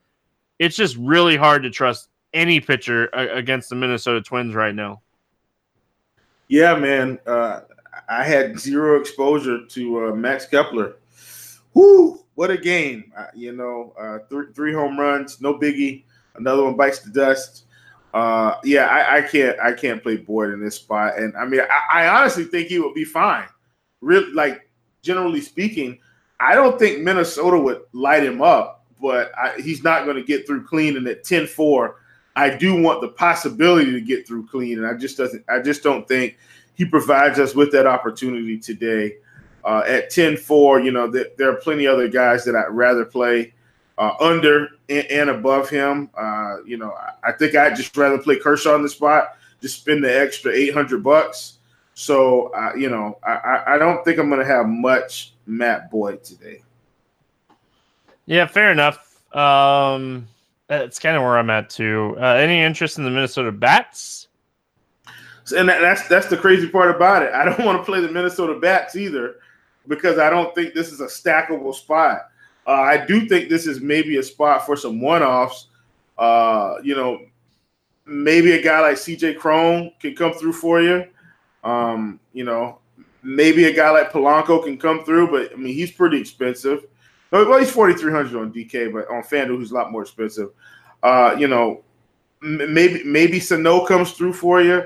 [0.59, 5.03] It's just really hard to trust any pitcher against the Minnesota Twins right now.
[6.49, 7.19] Yeah, man.
[7.27, 7.61] Uh,
[8.09, 10.97] I had zero exposure to uh, Max Kepler.
[11.75, 13.13] Whoo, what a game!
[13.17, 16.05] Uh, you know, uh, th- three home runs, no biggie.
[16.37, 17.65] Another one bites the dust.
[18.15, 21.61] Uh, yeah, I, I, can't I can't play Boyd in this spot, and I mean
[21.61, 23.47] I, I honestly think he would be fine.
[24.01, 24.69] Really, like
[25.03, 25.99] generally speaking,
[26.41, 30.47] I don't think Minnesota would light him up, but I, he's not going to get
[30.47, 30.97] through clean.
[30.97, 31.95] And at 10-4,
[32.37, 35.83] I do want the possibility to get through clean, and I just doesn't I just
[35.83, 36.39] don't think
[36.75, 39.17] he provides us with that opportunity today.
[39.65, 43.53] Uh, at 10-4, you know, th- there are plenty other guys that I'd rather play
[43.99, 46.09] uh, under and, and, above him.
[46.17, 49.81] Uh, you know, I, I think I'd just rather play Kershaw on the spot, just
[49.81, 51.59] spend the extra 800 bucks.
[51.95, 56.23] So, uh, you know, I, I don't think I'm going to have much Matt Boyd
[56.23, 56.63] today.
[58.27, 59.21] Yeah, fair enough.
[59.35, 60.29] Um,
[60.69, 62.17] that's kind of where I'm at too.
[62.21, 64.29] Uh, any interest in the Minnesota Bats?
[65.57, 67.33] And that's that's the crazy part about it.
[67.33, 69.37] I don't want to play the Minnesota Bats either
[69.89, 72.29] because I don't think this is a stackable spot.
[72.69, 75.69] Uh, I do think this is maybe a spot for some one-offs.
[76.19, 77.23] Uh, you know,
[78.05, 81.07] maybe a guy like CJ Cron can come through for you.
[81.65, 82.79] Um, you know,
[83.23, 86.87] maybe a guy like Polanco can come through, but I mean he's pretty expensive.
[87.31, 90.51] Well, he's forty three hundred on DK, but on FanDuel, who's a lot more expensive.
[91.03, 91.83] Uh, you know,
[92.43, 94.83] maybe maybe Sano comes through for you.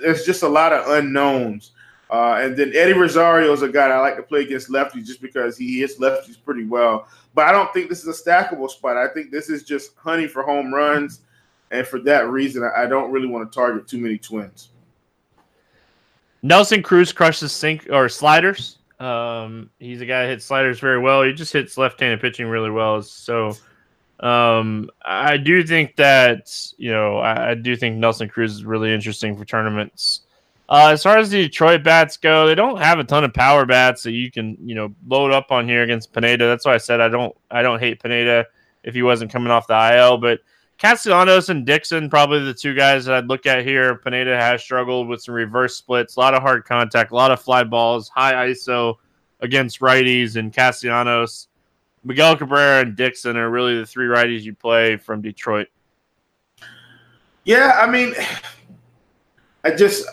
[0.00, 1.72] There's just a lot of unknowns.
[2.12, 5.22] Uh, and then Eddie Rosario is a guy I like to play against lefties just
[5.22, 7.08] because he hits lefties pretty well.
[7.34, 8.98] But I don't think this is a stackable spot.
[8.98, 11.22] I think this is just honey for home runs.
[11.70, 14.68] And for that reason, I don't really want to target too many twins.
[16.42, 18.76] Nelson Cruz crushes sink or sliders.
[19.00, 21.22] Um, he's a guy that hits sliders very well.
[21.22, 23.00] He just hits left-handed pitching really well.
[23.00, 23.56] So
[24.20, 28.92] um, I do think that you know I, I do think Nelson Cruz is really
[28.92, 30.22] interesting for tournaments.
[30.68, 33.66] Uh, as far as the Detroit bats go, they don't have a ton of power
[33.66, 36.46] bats that you can, you know, load up on here against Pineda.
[36.46, 38.46] That's why I said I don't, I don't hate Pineda
[38.82, 40.18] if he wasn't coming off the IL.
[40.18, 40.40] But
[40.78, 43.96] Castellanos and Dixon, probably the two guys that I'd look at here.
[43.96, 47.40] Pineda has struggled with some reverse splits, a lot of hard contact, a lot of
[47.40, 48.96] fly balls, high ISO
[49.40, 51.48] against righties, and Castellanos,
[52.02, 55.68] Miguel Cabrera, and Dixon are really the three righties you play from Detroit.
[57.44, 58.14] Yeah, I mean,
[59.64, 60.06] I just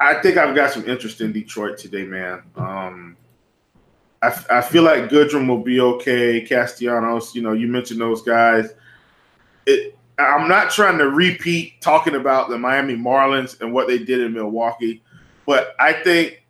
[0.00, 2.42] I think I've got some interest in Detroit today, man.
[2.56, 3.16] Um,
[4.22, 6.40] I, I feel like Goodrum will be okay.
[6.40, 8.74] Castellanos, you know, you mentioned those guys.
[9.66, 14.20] It, I'm not trying to repeat talking about the Miami Marlins and what they did
[14.20, 15.02] in Milwaukee,
[15.44, 16.44] but I think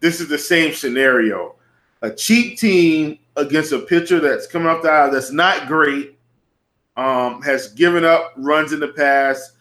[0.00, 1.56] this is the same scenario.
[2.02, 6.16] A cheap team against a pitcher that's coming off the aisle that's not great,
[6.96, 9.52] um, has given up runs in the past,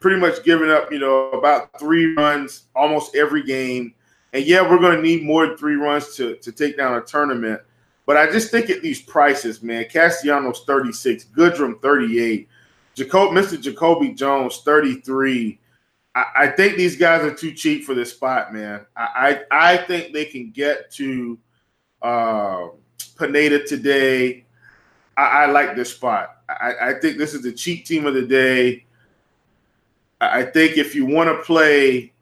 [0.00, 3.94] pretty much giving up, you know, about three runs almost every game.
[4.32, 7.00] And yeah, we're going to need more than three runs to, to take down a
[7.00, 7.60] tournament.
[8.06, 12.48] But I just think at these prices, man, Castellanos 36, Goodrum 38,
[12.94, 13.60] Jacob, Mr.
[13.60, 15.58] Jacoby Jones 33.
[16.14, 18.86] I, I, think these guys are too cheap for this spot, man.
[18.96, 21.38] I, I, I think they can get to
[22.02, 22.68] uh,
[23.18, 24.46] Pineda today.
[25.16, 26.38] I, I like this spot.
[26.48, 28.86] I, I think this is the cheap team of the day.
[30.20, 32.12] I think if you want to play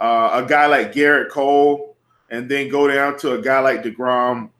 [0.00, 1.96] uh, a guy like Gerrit Cole
[2.30, 4.50] and then go down to a guy like DeGrom,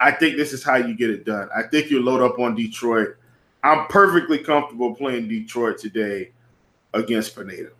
[0.00, 1.48] I think this is how you get it done.
[1.56, 3.16] I think you load up on Detroit.
[3.62, 6.32] I'm perfectly comfortable playing Detroit today
[6.92, 7.70] against Pineda.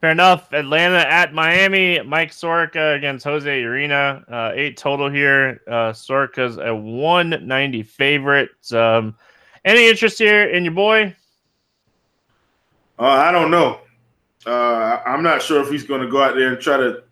[0.00, 0.52] Fair enough.
[0.52, 2.00] Atlanta at Miami.
[2.02, 4.24] Mike Soroka against Jose Urena.
[4.30, 5.60] Uh, eight total here.
[5.66, 8.50] Uh, Soroka's a 190 favorite.
[8.72, 9.16] Um,
[9.64, 11.16] any interest here in your boy?
[12.98, 13.80] Uh, I don't know.
[14.46, 17.02] Uh, I'm not sure if he's going to go out there and try to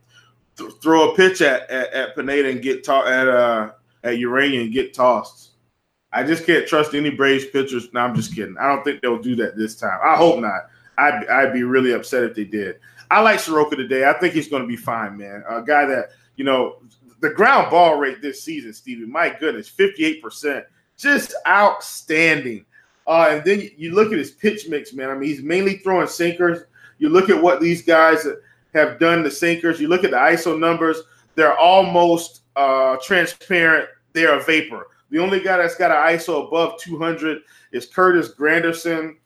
[0.56, 3.70] th- throw a pitch at, at, at Pineda and get to- at uh,
[4.04, 5.50] at Urena and get tossed.
[6.12, 7.88] I just can't trust any Braves pitchers.
[7.92, 8.56] No, I'm just kidding.
[8.58, 9.98] I don't think they'll do that this time.
[10.02, 10.62] I hope not.
[10.98, 12.76] I'd, I'd be really upset if they did.
[13.10, 14.08] I like Soroka today.
[14.08, 15.44] I think he's going to be fine, man.
[15.48, 16.80] A guy that, you know,
[17.20, 20.64] the ground ball rate this season, Stevie, my goodness, 58%.
[20.96, 22.64] Just outstanding.
[23.06, 25.10] Uh, and then you look at his pitch mix, man.
[25.10, 26.64] I mean, he's mainly throwing sinkers.
[26.98, 28.26] You look at what these guys
[28.74, 29.80] have done to sinkers.
[29.80, 31.02] You look at the ISO numbers;
[31.34, 33.88] they're almost uh, transparent.
[34.12, 34.88] They are a vapor.
[35.10, 37.42] The only guy that's got an ISO above 200
[37.72, 39.16] is Curtis Granderson,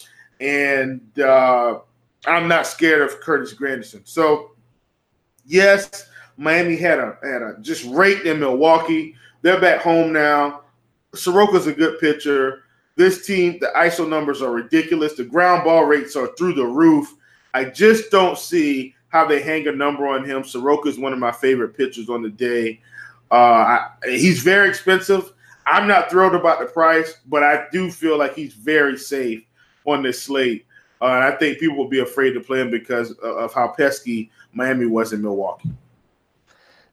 [0.40, 1.78] and uh,
[2.26, 4.06] I'm not scared of Curtis Granderson.
[4.06, 4.50] So,
[5.46, 9.14] yes, Miami had a had a just rate in Milwaukee.
[9.42, 10.62] They're back home now.
[11.14, 12.64] Soroka's a good pitcher.
[12.96, 15.14] This team, the ISO numbers are ridiculous.
[15.14, 17.14] The ground ball rates are through the roof.
[17.54, 20.44] I just don't see how they hang a number on him.
[20.44, 22.80] Soroka is one of my favorite pitchers on the day.
[23.30, 25.32] Uh, I, he's very expensive.
[25.66, 29.44] I'm not thrilled about the price, but I do feel like he's very safe
[29.84, 30.66] on this slate.
[31.00, 34.30] Uh, and I think people will be afraid to play him because of how pesky
[34.52, 35.70] Miami was in Milwaukee.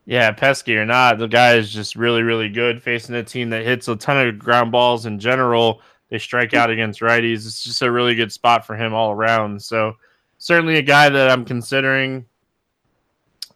[0.07, 3.65] Yeah, pesky or not, the guy is just really, really good facing a team that
[3.65, 5.81] hits a ton of ground balls in general.
[6.09, 7.45] They strike out against righties.
[7.45, 9.61] It's just a really good spot for him all around.
[9.61, 9.97] So,
[10.37, 12.25] certainly a guy that I'm considering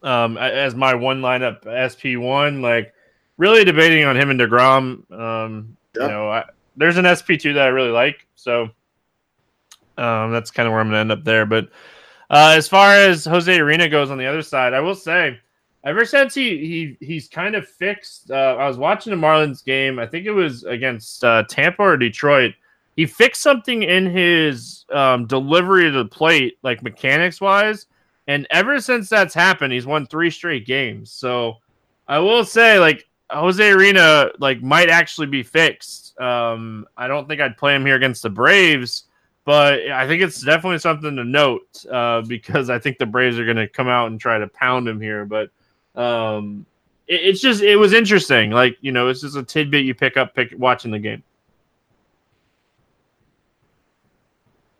[0.03, 2.61] um, as my one lineup SP1.
[2.61, 2.93] Like,
[3.37, 5.09] really debating on him and DeGrom.
[5.09, 6.03] Um, yep.
[6.03, 6.43] You know, I,
[6.75, 8.27] there's an SP2 that I really like.
[8.35, 8.63] So,
[9.97, 11.45] um, that's kind of where I'm going to end up there.
[11.45, 11.69] But
[12.29, 15.39] uh, as far as Jose Urena goes on the other side, I will say
[15.83, 18.31] ever since he he he's kind of fixed.
[18.31, 19.99] Uh, I was watching the Marlins game.
[19.99, 22.53] I think it was against uh, Tampa or Detroit.
[22.95, 27.87] He fixed something in his um, delivery to the plate, like mechanics wise.
[28.27, 31.11] And ever since that's happened, he's won three straight games.
[31.11, 31.57] So
[32.07, 36.19] I will say, like Jose Urena, like might actually be fixed.
[36.19, 39.05] Um, I don't think I'd play him here against the Braves,
[39.45, 43.45] but I think it's definitely something to note uh, because I think the Braves are
[43.45, 45.25] going to come out and try to pound him here.
[45.25, 45.49] But
[45.95, 46.65] um,
[47.07, 48.51] it, it's just it was interesting.
[48.51, 51.23] Like you know, it's just a tidbit you pick up pick watching the game.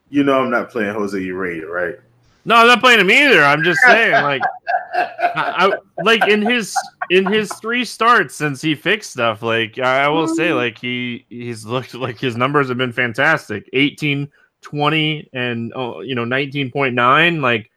[0.10, 1.96] You know, I'm not playing Jose Urena, right?
[2.44, 3.44] No, I'm not playing him either.
[3.44, 4.42] I'm just saying, like,
[4.96, 6.76] I, I, like in his
[7.10, 9.42] in his three starts since he fixed stuff.
[9.44, 13.70] Like, I, I will say, like he he's looked like his numbers have been fantastic.
[13.74, 14.30] 18,
[14.62, 17.42] 20, and oh, you know, 19.9.
[17.42, 17.70] Like,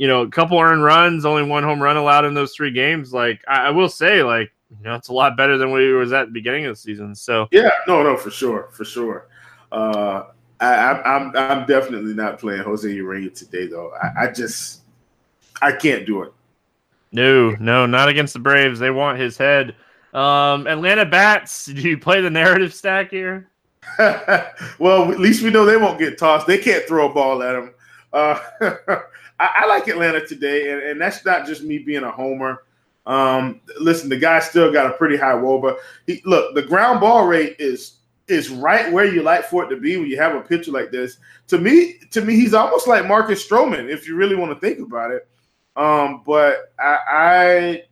[0.00, 3.12] you know, a couple earned runs, only one home run allowed in those three games.
[3.12, 6.10] Like I, I will say, like you know, it's a lot better than we was
[6.14, 7.14] at the beginning of the season.
[7.14, 9.28] So yeah, no, no, for sure, for sure.
[9.70, 10.22] Uh,
[10.58, 13.92] I, I'm I'm definitely not playing Jose Urena today, though.
[14.02, 14.84] I, I just
[15.60, 16.32] I can't do it.
[17.12, 18.78] No, no, not against the Braves.
[18.78, 19.76] They want his head.
[20.14, 21.66] Um, Atlanta Bats.
[21.66, 23.50] Do you play the narrative stack here?
[24.78, 26.46] well, at least we know they won't get tossed.
[26.46, 27.74] They can't throw a ball at them.
[28.14, 28.40] Uh,
[29.40, 32.64] I, I, like Atlanta today, and, and, that's not just me being a homer.
[33.06, 35.78] Um, listen, the guy still got a pretty high wOBA.
[36.06, 37.96] He, look, the ground ball rate is
[38.28, 40.92] is right where you like for it to be when you have a pitcher like
[40.92, 41.16] this.
[41.48, 44.78] To me, to me, he's almost like Marcus Stroman, if you really want to think
[44.78, 45.26] about it.
[45.74, 47.82] Um, but I,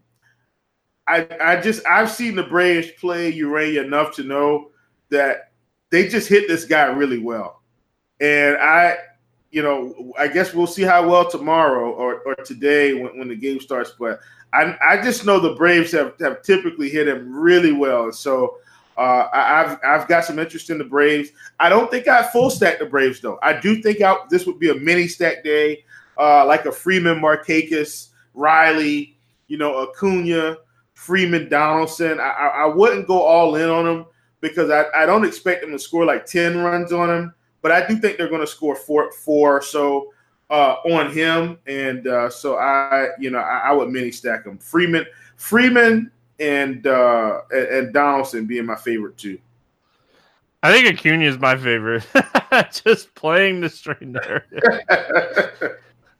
[1.08, 4.70] I, I, I just I've seen the Braves play Urena enough to know
[5.08, 5.52] that
[5.90, 7.62] they just hit this guy really well,
[8.20, 8.98] and I
[9.50, 13.36] you know, I guess we'll see how well tomorrow or, or today when, when the
[13.36, 13.92] game starts.
[13.98, 14.20] But
[14.52, 18.12] I, I just know the Braves have, have typically hit him really well.
[18.12, 18.58] So
[18.98, 21.30] uh, I, have I've got some interest in the Braves.
[21.60, 23.38] I don't think I full stack the Braves though.
[23.42, 25.84] I do think I, this would be a mini stack day,
[26.18, 30.56] uh, like a Freeman, Markakis, Riley, you know, Acuna,
[30.94, 32.20] Freeman, Donaldson.
[32.20, 34.06] I, I, I wouldn't go all in on them
[34.40, 37.86] because I, I don't expect them to score like ten runs on him but I
[37.86, 40.12] do think they're going to score four four so
[40.50, 44.58] uh, on him, and uh, so I you know I, I, would mini stack him.
[44.58, 45.04] Freeman,
[45.36, 49.38] Freeman, and uh, and, and Donaldson being my favorite too.
[50.62, 52.06] I think Acuna is my favorite.
[52.72, 54.46] Just playing the string there.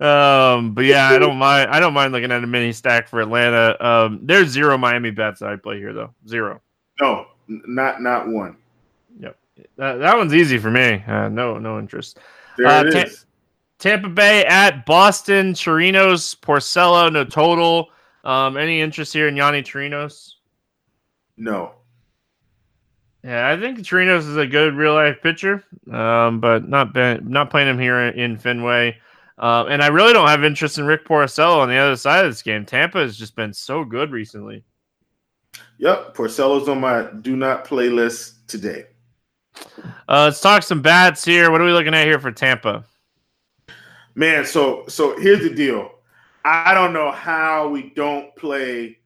[0.06, 1.70] um, but yeah, I don't mind.
[1.70, 3.76] I don't mind looking at a mini stack for Atlanta.
[3.84, 6.14] Um, there's zero Miami bets that I play here though.
[6.28, 6.60] Zero.
[7.00, 8.56] No, not not one.
[9.76, 11.02] That, that one's easy for me.
[11.06, 12.18] Uh, no, no interest.
[12.56, 13.14] There uh, it Ta-.
[13.78, 15.52] Tampa Bay at Boston.
[15.52, 17.90] Chirinos, Porcello, no total.
[18.24, 20.34] Um, any interest here in Yonny Chirinos?
[21.36, 21.74] No.
[23.24, 27.50] Yeah, I think Chirinos is a good real life pitcher, um, but not been, not
[27.50, 28.96] playing him here in Fenway.
[29.38, 32.30] Uh, and I really don't have interest in Rick Porcello on the other side of
[32.30, 32.64] this game.
[32.64, 34.64] Tampa has just been so good recently.
[35.78, 38.86] Yep, Porcello's on my do not play list today.
[40.08, 41.50] Uh, let's talk some bats here.
[41.50, 42.84] What are we looking at here for Tampa?
[44.14, 45.92] Man, so so here's the deal.
[46.44, 48.98] I don't know how we don't play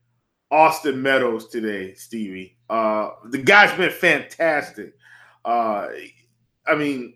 [0.50, 2.57] Austin Meadows today, Stevie.
[2.70, 4.94] Uh, the guy's been fantastic.
[5.44, 5.88] Uh,
[6.66, 7.14] I mean,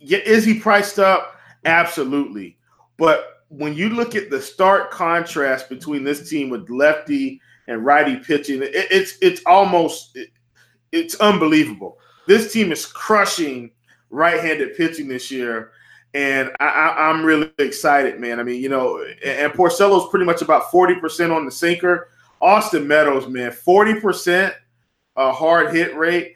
[0.00, 1.36] is he priced up?
[1.64, 2.58] Absolutely.
[2.96, 8.16] But when you look at the stark contrast between this team with lefty and righty
[8.16, 10.30] pitching, it, it's it's almost it,
[10.92, 11.98] it's unbelievable.
[12.30, 13.72] This team is crushing
[14.08, 15.72] right-handed pitching this year,
[16.14, 18.38] and I, am really excited, man.
[18.38, 22.10] I mean, you know, and, and Porcello's pretty much about forty percent on the sinker.
[22.40, 24.54] Austin Meadows, man, forty percent
[25.16, 26.34] a hard hit rate.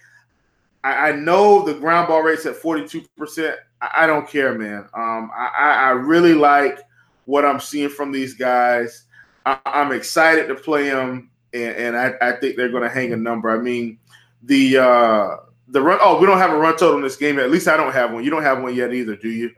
[0.83, 3.55] I, I know the ground ball rate's at 42%.
[3.81, 4.89] I, I don't care, man.
[4.95, 6.81] Um, I, I really like
[7.27, 9.05] what I'm seeing from these guys.
[9.47, 13.13] I, am excited to play them, and, and I, I, think they're going to hang
[13.13, 13.49] a number.
[13.49, 13.99] I mean,
[14.43, 15.37] the uh,
[15.69, 15.99] the run.
[16.01, 17.39] Oh, we don't have a run total in this game.
[17.39, 18.25] At least I don't have one.
[18.25, 19.51] You don't have one yet either, do you?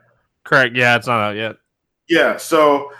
[0.44, 0.76] Correct.
[0.76, 1.56] Yeah, it's not out yet.
[2.08, 2.36] Yeah.
[2.36, 2.92] So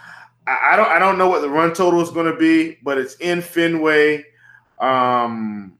[0.47, 2.99] I, I don't I don't know what the run total is going to be, but
[2.99, 4.25] it's in Fenway.
[4.79, 5.79] Um,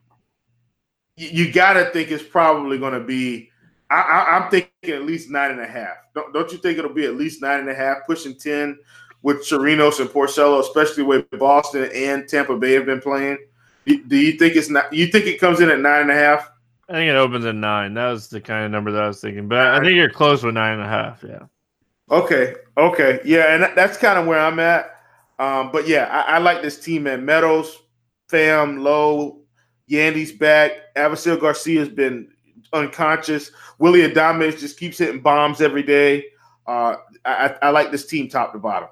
[1.17, 3.51] you got to think it's probably going to be.
[3.89, 5.97] I, am thinking at least nine and a half.
[6.13, 8.79] Don't, don't you think it'll be at least nine and a half, pushing ten
[9.23, 13.39] with Chirinos and Porcello, especially with Boston and Tampa Bay have been playing?
[13.87, 14.93] Do you think it's not?
[14.93, 16.51] You think it comes in at nine and a half?
[16.89, 17.95] I think it opens at nine.
[17.95, 20.43] That was the kind of number that I was thinking, but I think you're close
[20.43, 21.25] with nine and a half.
[21.27, 21.47] Yeah.
[22.11, 22.55] Okay.
[22.77, 23.21] Okay.
[23.25, 24.93] Yeah, and that's kind of where I'm at.
[25.39, 27.25] Um, but yeah, I, I like this team, man.
[27.25, 27.77] Meadows,
[28.31, 29.41] Pham, Lowe,
[29.91, 30.73] Yandy's back.
[30.97, 32.29] Avisail Garcia's been
[32.73, 33.51] unconscious.
[33.79, 36.25] Willie Adames just keeps hitting bombs every day.
[36.67, 38.89] Uh, I, I, like this team top to bottom.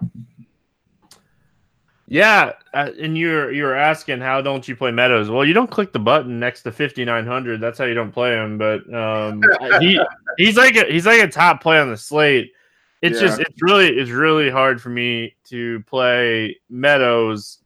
[2.06, 5.30] Yeah, uh, and you're you're asking how don't you play Meadows?
[5.30, 7.60] Well, you don't click the button next to 5900.
[7.60, 8.58] That's how you don't play him.
[8.58, 9.42] But um,
[9.80, 9.98] he
[10.36, 12.52] he's like a, he's like a top play on the slate.
[13.00, 13.28] It's yeah.
[13.28, 17.58] just it's really it's really hard for me to play Meadows.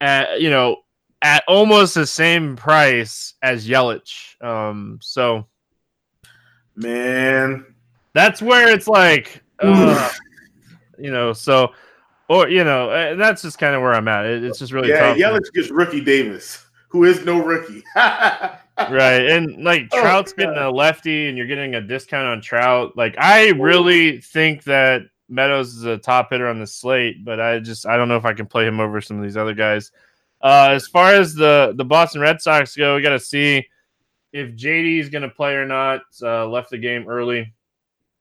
[0.00, 0.84] At, you know,
[1.24, 4.40] at almost the same price as Yelich.
[4.44, 5.46] Um, so,
[6.76, 7.64] man,
[8.12, 10.10] that's where it's like, uh,
[10.98, 11.72] you know, so,
[12.28, 14.26] or you know, uh, that's just kind of where I'm at.
[14.26, 15.14] It, it's just really yeah.
[15.14, 17.82] Yelich gets rookie Davis, who is no rookie.
[17.96, 22.96] right, and like oh, Trout's getting a lefty, and you're getting a discount on Trout.
[22.96, 27.58] Like, I really think that Meadows is a top hitter on the slate, but I
[27.58, 29.90] just I don't know if I can play him over some of these other guys.
[30.40, 33.66] Uh, as far as the the Boston Red Sox go, we got to see
[34.32, 36.02] if JD is going to play or not.
[36.22, 37.54] Uh, left the game early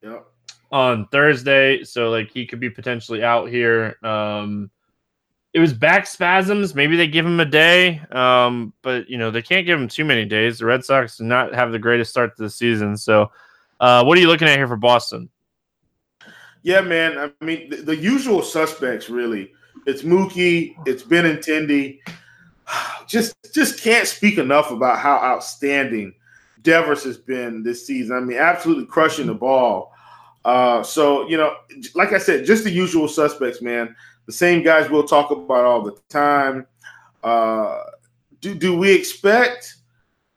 [0.03, 0.25] yep.
[0.73, 3.95] On Thursday, so like he could be potentially out here.
[4.03, 4.71] Um,
[5.53, 6.73] it was back spasms.
[6.73, 10.03] Maybe they give him a day, um, but you know they can't give him too
[10.03, 10.57] many days.
[10.57, 12.97] The Red Sox do not have the greatest start to the season.
[12.97, 13.31] So,
[13.79, 15.29] uh, what are you looking at here for Boston?
[16.63, 17.19] Yeah, man.
[17.19, 19.51] I mean, the, the usual suspects really.
[19.85, 20.75] It's Mookie.
[20.87, 21.99] It's Benintendi.
[23.07, 26.15] Just just can't speak enough about how outstanding
[26.63, 28.15] Devers has been this season.
[28.15, 29.92] I mean, absolutely crushing the ball.
[30.45, 31.55] Uh, so you know,
[31.95, 33.95] like I said, just the usual suspects, man.
[34.25, 36.65] The same guys we'll talk about all the time.
[37.23, 37.83] Uh,
[38.41, 39.75] do do we expect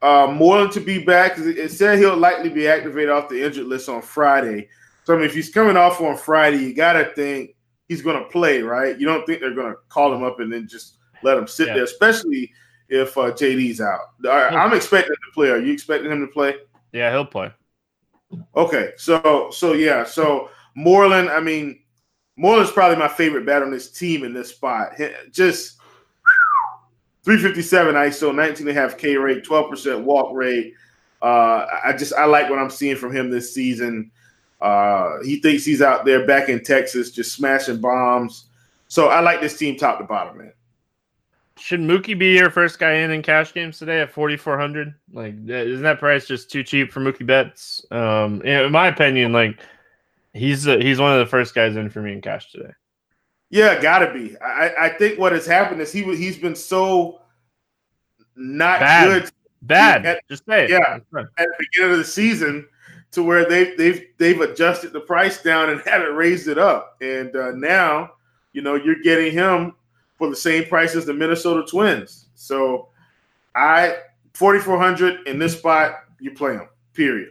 [0.03, 1.39] uh, Moreland to be back?
[1.39, 4.69] It said he'll likely be activated off the injured list on Friday.
[5.05, 7.57] So I mean, if he's coming off on Friday, you got to think
[7.89, 8.99] he's going to play, right?
[8.99, 11.69] You don't think they're going to call him up and then just let him sit
[11.69, 11.75] yeah.
[11.75, 12.53] there, especially
[12.89, 14.01] if uh, JD's out.
[14.29, 15.51] I'm expecting him to play.
[15.51, 16.57] Are you expecting him to play?
[16.93, 17.53] Yeah, he'll play.
[18.57, 21.31] Okay, so so yeah, so Moreland.
[21.31, 21.81] I mean,
[22.37, 24.93] Moreland's probably my favorite bat on this team in this spot.
[25.31, 25.79] Just
[27.24, 30.74] 357 ISO, 19 and a half K rate, 12% walk rate.
[31.22, 34.11] Uh, I just I like what I'm seeing from him this season.
[34.61, 38.47] Uh, he thinks he's out there back in Texas just smashing bombs.
[38.89, 40.53] So I like this team top to bottom, man.
[41.59, 44.95] Should Mookie be your first guy in in cash games today at 4,400?
[45.13, 47.85] Like, isn't that price just too cheap for Mookie Betts?
[47.91, 49.59] Um, in my opinion, like
[50.35, 52.73] he's a, he's one of the first guys in for me in cash today.
[53.49, 54.37] Yeah, gotta be.
[54.39, 57.21] I, I think what has happened is he he's been so
[58.35, 59.23] not Bad.
[59.23, 59.31] good.
[59.63, 60.07] Bad.
[60.07, 60.71] At, just say it.
[60.71, 60.99] Yeah.
[61.19, 62.69] At the beginning of the season,
[63.13, 66.97] to where they've they've they've adjusted the price down and haven't raised it up.
[67.01, 68.11] And uh, now,
[68.53, 69.75] you know, you're getting him
[70.17, 72.27] for the same price as the Minnesota Twins.
[72.35, 72.89] So,
[73.55, 73.97] I
[74.35, 76.69] 4400 in this spot, you play them.
[76.93, 77.31] Period.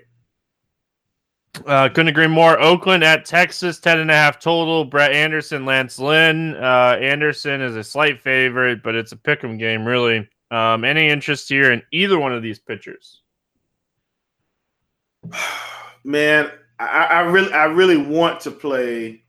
[1.66, 2.60] Uh, couldn't agree more.
[2.60, 4.84] Oakland at Texas, 10 and a half total.
[4.84, 6.56] Brett Anderson, Lance Lynn.
[6.56, 10.28] Uh, Anderson is a slight favorite, but it's a pick 'em game, really.
[10.52, 13.22] Um, any interest here in either one of these pitchers?
[16.04, 19.24] Man, I, I, really, I really want to play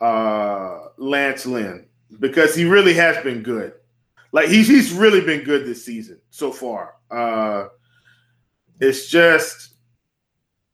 [0.00, 1.86] uh, Lance Lynn
[2.20, 3.74] because he really has been good.
[4.32, 6.94] Like he's he's really been good this season so far.
[7.10, 7.68] Uh,
[8.80, 9.74] it's just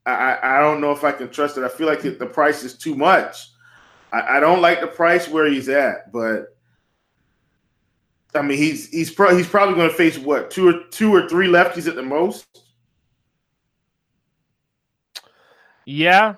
[0.07, 1.65] I, I don't know if I can trust it.
[1.65, 3.51] I feel like the price is too much.
[4.13, 6.57] I, I don't like the price where he's at, but
[8.35, 11.29] I mean he's he's pro- he's probably going to face what two or two or
[11.29, 12.47] three lefties at the most.
[15.85, 16.37] Yeah,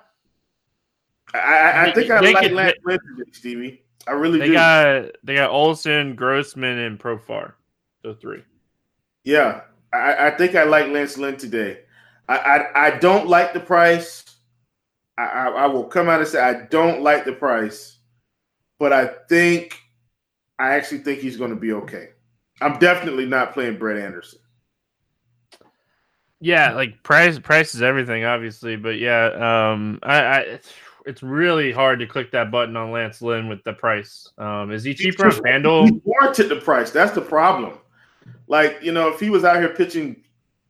[1.33, 2.99] I, I think I like Lance Lynn
[3.31, 3.82] Stevie.
[4.07, 4.53] I really they do.
[4.53, 7.53] got they got Olson, Grossman, and Profar.
[8.03, 8.43] Those three.
[9.23, 9.61] Yeah,
[9.93, 11.79] I, I think I like Lance Lynn today.
[12.27, 14.25] I, I, I don't like the price.
[15.17, 17.97] I, I, I will come out and say I don't like the price,
[18.79, 19.77] but I think
[20.59, 22.09] I actually think he's going to be okay.
[22.61, 24.39] I'm definitely not playing Brett Anderson.
[26.39, 30.59] Yeah, like price price is everything, obviously, but yeah, um, I, I
[31.05, 34.31] it's, really hard to click that button on Lance Lynn with the price.
[34.37, 35.87] Um, is he cheaper on?
[35.87, 36.91] He warranted the price.
[36.91, 37.77] That's the problem.
[38.47, 40.23] Like you know, if he was out here pitching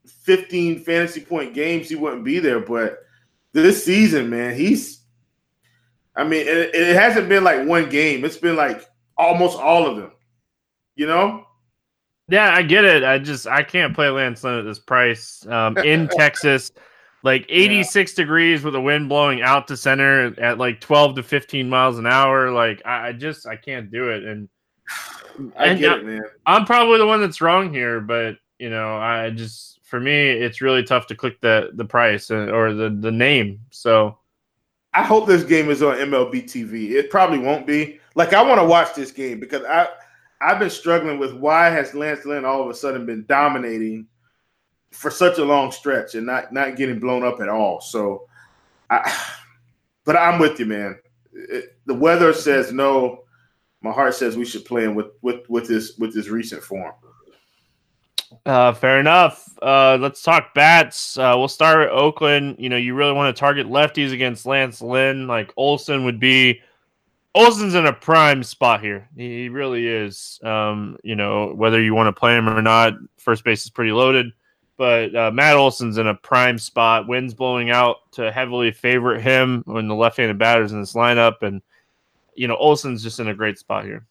[0.06, 2.60] 15 fantasy point games, he wouldn't be there.
[2.60, 3.00] But
[3.52, 5.02] this season, man, he's.
[6.16, 8.24] I mean, it, it hasn't been like one game.
[8.24, 8.86] It's been like
[9.18, 10.12] almost all of them.
[10.96, 11.46] You know.
[12.30, 13.04] Yeah, I get it.
[13.04, 16.72] I just I can't play Lance Lynn at this price um, in Texas.
[17.24, 18.24] Like 86 yeah.
[18.24, 22.06] degrees with the wind blowing out to center at like 12 to 15 miles an
[22.06, 22.52] hour.
[22.52, 24.24] Like I, I just I can't do it.
[24.26, 24.50] And
[25.58, 26.22] I and, get it, man.
[26.46, 30.62] I'm probably the one that's wrong here, but you know, I just for me, it's
[30.62, 33.62] really tough to click the the price uh, or the the name.
[33.72, 34.18] So
[34.94, 36.92] I hope this game is on MLB TV.
[36.92, 38.00] It probably won't be.
[38.16, 39.88] Like I want to watch this game because I
[40.42, 44.08] I've been struggling with why has Lance Lynn all of a sudden been dominating
[44.94, 47.82] for such a long stretch and not not getting blown up at all.
[47.82, 48.28] So,
[48.90, 49.12] I,
[50.06, 51.00] but I'm with you, man.
[51.34, 53.24] It, the weather says no.
[53.82, 56.94] My heart says we should play him with with with this with this recent form.
[58.46, 59.48] Uh, fair enough.
[59.62, 61.18] Uh, let's talk bats.
[61.18, 62.56] Uh, we'll start with Oakland.
[62.60, 65.28] You know, you really want to target lefties against Lance Lynn.
[65.28, 66.60] Like Olson would be
[67.36, 69.10] Olson's in a prime spot here.
[69.16, 70.40] He really is.
[70.44, 73.92] Um, you know, whether you want to play him or not, first base is pretty
[73.92, 74.32] loaded.
[74.84, 77.08] But uh, Matt Olson's in a prime spot.
[77.08, 81.62] Wind's blowing out to heavily favorite him when the left-handed batters in this lineup, and
[82.36, 84.06] you know Olson's just in a great spot here.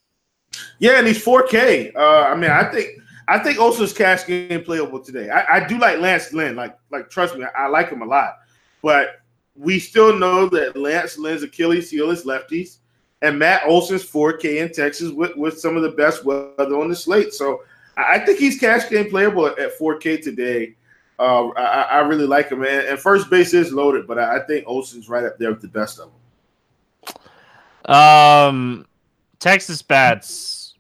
[0.79, 1.95] Yeah, and he's 4K.
[1.95, 2.89] Uh, I mean, I think
[3.29, 5.29] I think Olson's cash game playable today.
[5.29, 6.57] I, I do like Lance Lynn.
[6.57, 8.39] Like, like trust me, I, I like him a lot.
[8.81, 9.21] But
[9.55, 12.79] we still know that Lance Lynn's Achilles heel is lefties
[13.21, 16.97] and Matt Olson's 4K in Texas with, with some of the best weather on the
[16.97, 17.35] slate.
[17.35, 17.61] So
[17.97, 20.77] I think he's cash game playable at 4K today.
[21.19, 22.87] Uh, I, I, really like him, man.
[22.89, 26.01] And first base is loaded, but I, think Olson's right up there with the best
[26.01, 26.11] of
[27.85, 27.95] them.
[27.95, 28.87] Um,
[29.39, 30.75] Texas bats,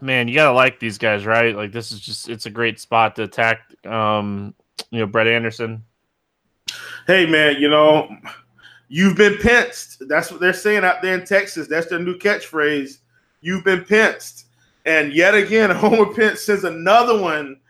[0.00, 1.54] man, you gotta like these guys, right?
[1.56, 3.60] Like this is just it's a great spot to attack.
[3.84, 4.54] Um,
[4.90, 5.84] you know, Brett Anderson.
[7.06, 8.08] Hey, man, you know
[8.88, 10.08] You've been pinched.
[10.08, 11.68] That's what they're saying out there in Texas.
[11.68, 12.98] That's their new catchphrase.
[13.42, 14.44] You've been pinched.
[14.88, 17.60] And yet again, Homer Pence sends another one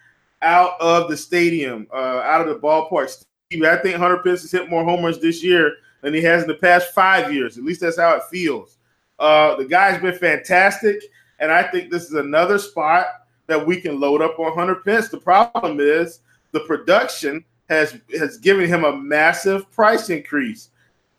[0.40, 3.08] out of the stadium, uh, out of the ballpark.
[3.10, 6.48] Steve, I think Hunter Pence has hit more homers this year than he has in
[6.48, 7.58] the past five years.
[7.58, 8.78] At least that's how it feels.
[9.18, 11.02] Uh, the guy's been fantastic,
[11.40, 13.06] and I think this is another spot
[13.48, 15.08] that we can load up on Hunter Pence.
[15.08, 16.20] The problem is
[16.52, 20.70] the production has has given him a massive price increase.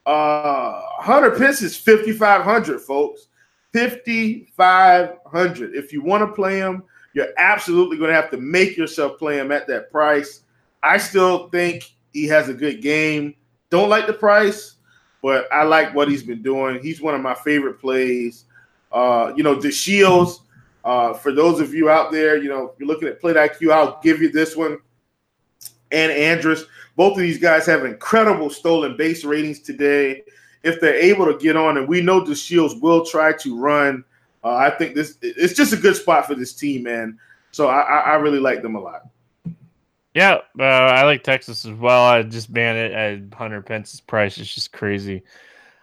[0.05, 3.27] Uh, Hunter Pence is 5,500, folks.
[3.73, 5.75] 5,500.
[5.75, 9.39] If you want to play him, you're absolutely going to have to make yourself play
[9.39, 10.41] him at that price.
[10.81, 13.35] I still think he has a good game.
[13.69, 14.75] Don't like the price,
[15.21, 16.81] but I like what he's been doing.
[16.81, 18.45] He's one of my favorite plays.
[18.91, 20.39] Uh, you know, DeShields,
[20.83, 23.99] uh, for those of you out there, you know, you're looking at Plate IQ, I'll
[24.01, 24.79] give you this one.
[25.91, 26.65] And Andrus,
[26.95, 30.23] both of these guys have incredible stolen base ratings today.
[30.63, 34.03] If they're able to get on, and we know DeShields will try to run,
[34.43, 37.17] uh, I think this it's just a good spot for this team, man.
[37.51, 39.07] So I, I really like them a lot.
[40.13, 42.03] Yeah, uh, I like Texas as well.
[42.05, 44.37] I just man it at Hunter Pence's price.
[44.37, 45.23] It's just crazy.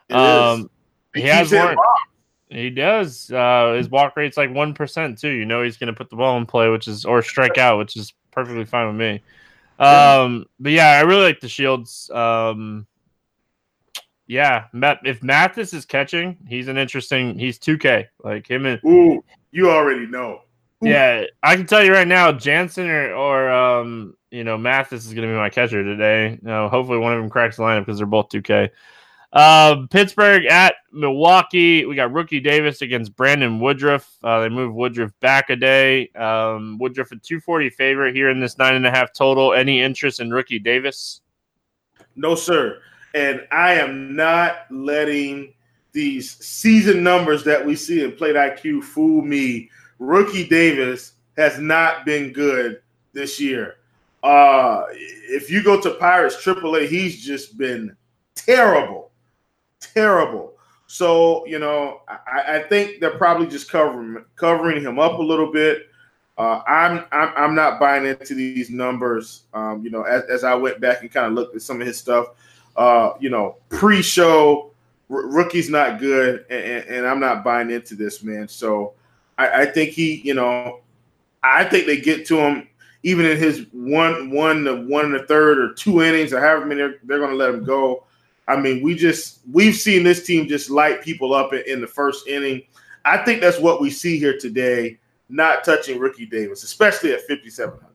[0.09, 0.69] It um,
[1.15, 1.75] he, he has more.
[2.49, 3.31] He does.
[3.31, 5.31] Uh, his walk rate's like one percent too.
[5.31, 7.79] You know he's going to put the ball in play, which is or strike out,
[7.79, 9.23] which is perfectly fine with me.
[9.79, 12.15] Um, but yeah, I really like DeShields.
[12.15, 12.87] Um,
[14.27, 17.39] yeah, Matt, if Mathis is catching, he's an interesting.
[17.39, 18.81] He's two K like him and.
[18.85, 20.41] Ooh, you already know.
[20.85, 20.89] Ooh.
[20.89, 25.15] Yeah, I can tell you right now, Jansen or, or um, you know, Mathis is
[25.15, 26.39] going to be my catcher today.
[26.43, 28.71] You know, hopefully one of them cracks the lineup because they're both two K.
[29.33, 31.85] Uh, Pittsburgh at Milwaukee.
[31.85, 34.17] We got rookie Davis against Brandon Woodruff.
[34.23, 36.09] Uh, they moved Woodruff back a day.
[36.11, 39.53] Um, Woodruff a 240 favorite here in this nine and a half total.
[39.53, 41.21] Any interest in rookie Davis?
[42.15, 42.81] No, sir.
[43.17, 45.55] And I am not letting
[45.93, 49.71] these season numbers that we see in Plate IQ fool me.
[49.99, 52.83] Rookie Davis has not been good
[53.15, 53.77] this year.
[54.23, 57.97] Uh, if you go to Pirates AAA, he's just been
[58.35, 59.13] terrible,
[59.81, 60.53] terrible.
[60.87, 65.51] So you know, I, I think they're probably just covering covering him up a little
[65.51, 65.87] bit.
[66.37, 69.45] Uh, I'm, I'm I'm not buying into these numbers.
[69.55, 71.87] Um, you know, as, as I went back and kind of looked at some of
[71.87, 72.27] his stuff,
[72.77, 74.71] uh, you know, pre-show
[75.11, 78.49] r- rookie's not good, and, and, I'm not buying into this man.
[78.49, 78.95] So
[79.39, 80.81] I, I, think he, you know,
[81.43, 82.69] I think they get to him
[83.03, 86.67] even in his one one the one and a third or two innings or however
[86.67, 88.05] many they're, they're going to let him go.
[88.49, 91.87] I mean, we just we've seen this team just light people up in, in the
[91.87, 92.63] first inning.
[93.05, 94.99] I think that's what we see here today
[95.29, 97.86] not touching Rookie Davis, especially at 5,700.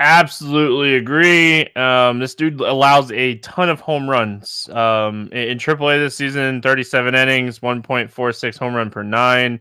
[0.00, 1.66] Absolutely agree.
[1.74, 4.66] Um, this dude allows a ton of home runs.
[4.70, 9.60] Um, in, AAA this season, 37 innings, 1.46 home run per nine.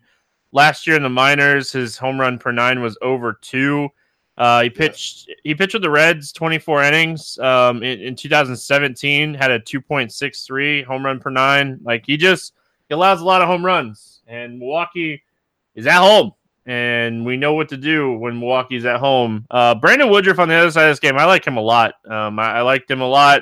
[0.54, 3.90] Last year in the minors, his home run per nine was over two.
[4.38, 5.38] Uh, he pitched yes.
[5.44, 7.38] he pitched with the Reds 24 innings.
[7.40, 11.80] Um, in, in 2017, had a 2.63 home run per nine.
[11.84, 12.54] Like he just
[12.88, 15.22] he allows a lot of home runs, and Milwaukee
[15.76, 16.32] is at home,
[16.70, 19.48] and we know what to do when Milwaukee's at home.
[19.50, 21.96] Uh, Brandon Woodruff on the other side of this game, I like him a lot.
[22.08, 23.42] Um, I, I, liked him a lot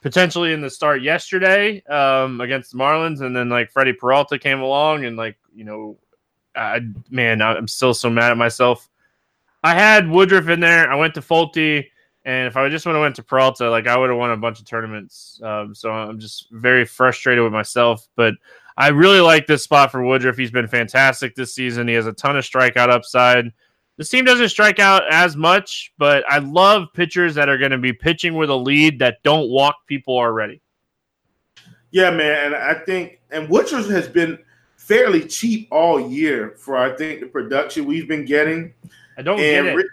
[0.00, 4.60] potentially in the start yesterday um, against the Marlins, and then like Freddie Peralta came
[4.60, 5.98] along, and like you know,
[6.54, 8.88] I, man, I'm still so mad at myself.
[9.64, 10.88] I had Woodruff in there.
[10.88, 11.88] I went to Folty.
[12.24, 14.36] And if I just would have went to Peralta, like I would have won a
[14.36, 15.40] bunch of tournaments.
[15.42, 18.06] Um, so I'm just very frustrated with myself.
[18.14, 18.34] But
[18.76, 20.36] I really like this spot for Woodruff.
[20.36, 21.88] He's been fantastic this season.
[21.88, 23.52] He has a ton of strikeout upside.
[23.98, 27.78] This team doesn't strike out as much, but I love pitchers that are going to
[27.78, 30.62] be pitching with a lead that don't walk people already.
[31.90, 34.38] Yeah, man, and I think and Woodruff has been
[34.76, 38.72] fairly cheap all year for I think the production we've been getting.
[39.18, 39.86] I don't and get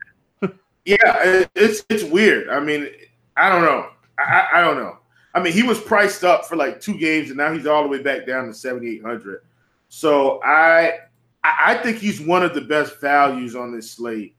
[0.44, 0.56] it.
[0.86, 2.50] yeah, it's it's weird.
[2.50, 2.88] I mean,
[3.36, 3.90] I don't know.
[4.18, 4.99] I, I don't know.
[5.40, 7.90] I mean, he was priced up for like two games, and now he's all the
[7.90, 9.44] way back down to seventy eight hundred.
[9.88, 11.00] So I
[11.44, 14.36] I think he's one of the best values on this slate.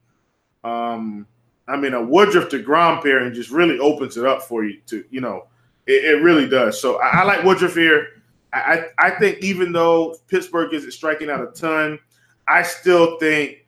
[0.62, 1.26] Um,
[1.66, 5.04] I mean, a Woodruff to Grom pairing just really opens it up for you to,
[5.10, 5.46] you know,
[5.86, 6.80] it, it really does.
[6.80, 8.22] So I, I, like Woodruff here.
[8.52, 11.98] I, I think even though Pittsburgh isn't striking out a ton,
[12.48, 13.66] I still think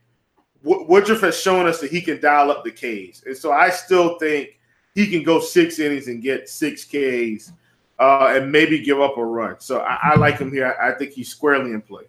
[0.63, 3.23] Woodruff has shown us that he can dial up the Ks.
[3.25, 4.59] And so I still think
[4.95, 7.53] he can go six innings and get six Ks
[7.99, 9.57] uh, and maybe give up a run.
[9.61, 10.75] So I, I like him here.
[10.81, 12.05] I, I, think he's squarely in play.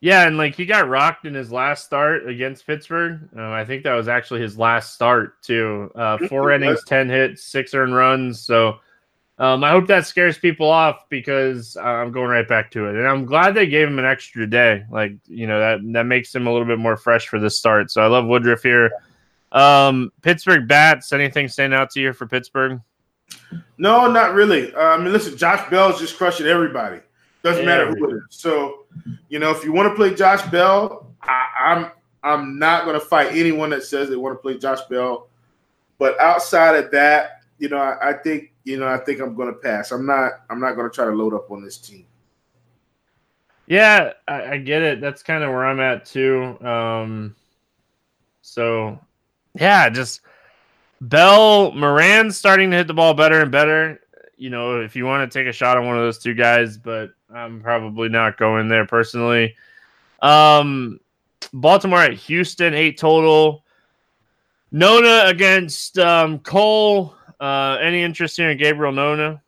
[0.00, 3.28] Yeah, and like he got rocked in his last start against Pittsburgh.
[3.36, 5.90] Uh, I think that was actually his last start too.
[5.96, 8.40] Uh, four innings, ten hits, six earned runs.
[8.40, 8.78] So
[9.38, 13.08] um, I hope that scares people off because I'm going right back to it, and
[13.08, 14.84] I'm glad they gave him an extra day.
[14.88, 17.90] Like you know that that makes him a little bit more fresh for this start.
[17.90, 18.92] So I love Woodruff here.
[19.52, 21.12] Um, Pittsburgh bats.
[21.12, 22.80] Anything stand out to you for Pittsburgh?
[23.78, 24.74] No, not really.
[24.74, 27.00] Uh, I mean, listen, Josh Bell's just crushing everybody.
[27.42, 28.22] Doesn't matter who it is.
[28.30, 28.86] So,
[29.28, 31.90] you know, if you want to play Josh Bell, I, I'm
[32.22, 35.28] I'm not going to fight anyone that says they want to play Josh Bell.
[35.98, 39.52] But outside of that, you know, I, I think you know I think I'm going
[39.52, 39.92] to pass.
[39.92, 42.06] I'm not I'm not going to try to load up on this team.
[43.66, 45.00] Yeah, I, I get it.
[45.00, 46.58] That's kind of where I'm at too.
[46.66, 47.36] Um,
[48.40, 48.98] so
[49.60, 50.20] yeah, just
[51.00, 54.00] Bell Moran starting to hit the ball better and better.
[54.36, 56.76] You know, if you want to take a shot on one of those two guys,
[56.76, 59.54] but I'm probably not going there personally.
[60.22, 61.00] Um,
[61.52, 63.64] Baltimore at Houston, eight total.
[64.70, 67.14] Nona against um, Cole.
[67.40, 69.40] Uh, any interest here in Gabriel Nona?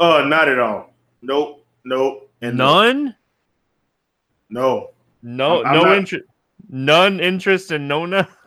[0.00, 0.92] Uh, not at all.
[1.22, 3.14] Nope, nope, and none.
[4.48, 4.90] No,
[5.22, 6.24] no, I'm, I'm no interest.
[6.68, 8.28] None interest in Nona.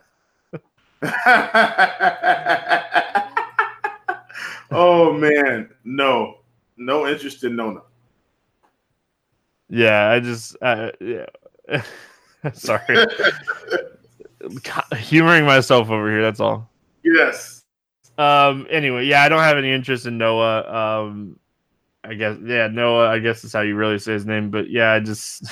[4.70, 6.34] oh man, no,
[6.76, 7.80] no interest in Nona.
[9.70, 11.26] Yeah, I just, uh, yeah.
[12.52, 12.82] Sorry,
[14.96, 16.22] humoring myself over here.
[16.22, 16.68] That's all.
[17.02, 17.62] Yes.
[18.18, 18.66] Um.
[18.70, 21.06] Anyway, yeah, I don't have any interest in Noah.
[21.06, 21.38] Um.
[22.02, 23.08] I guess, yeah, Noah.
[23.08, 24.50] I guess is how you really say his name.
[24.50, 25.44] But yeah, I just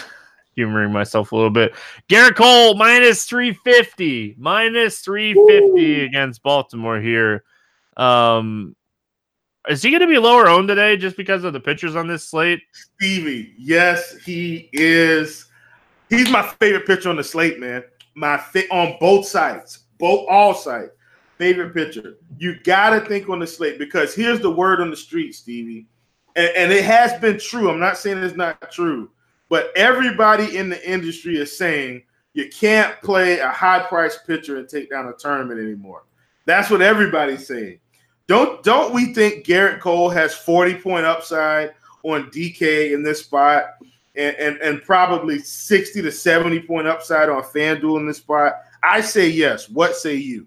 [0.58, 1.72] humoring myself a little bit.
[2.08, 6.04] Gerrit Cole minus 350, minus 350 Ooh.
[6.04, 7.44] against Baltimore here.
[7.96, 8.74] Um,
[9.68, 12.28] is he going to be lower owned today just because of the pitchers on this
[12.28, 12.60] slate?
[12.72, 15.46] Stevie, yes, he is.
[16.10, 17.84] He's my favorite pitcher on the slate, man.
[18.16, 20.90] My fit on both sides, both all sides.
[21.36, 22.16] favorite pitcher.
[22.38, 25.86] You got to think on the slate because here's the word on the street, Stevie.
[26.34, 27.70] And, and it has been true.
[27.70, 29.10] I'm not saying it's not true,
[29.48, 32.02] but everybody in the industry is saying
[32.34, 36.04] you can't play a high priced pitcher and take down a tournament anymore.
[36.44, 37.80] That's what everybody's saying.
[38.26, 43.64] Don't don't we think Gerrit Cole has 40 point upside on DK in this spot
[44.14, 48.54] and, and, and probably 60 to 70 point upside on FanDuel in this spot?
[48.82, 49.68] I say yes.
[49.68, 50.46] What say you?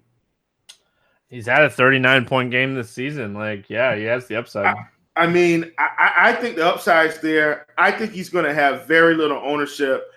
[1.29, 3.33] He's had a 39 point game this season.
[3.33, 4.65] Like, yeah, he has the upside.
[4.65, 7.65] I, I mean, I, I think the upside's there.
[7.77, 10.09] I think he's going to have very little ownership.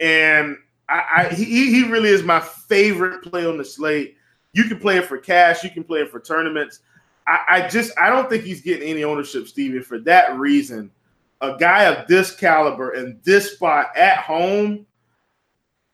[0.00, 4.16] And I, I, he, he really is my favorite play on the slate.
[4.52, 6.80] You can play it for cash, you can play it for tournaments.
[7.26, 9.80] I, I just I don't think he's getting any ownership, Stevie.
[9.80, 10.90] For that reason,
[11.40, 14.86] a guy of this caliber and this spot at home,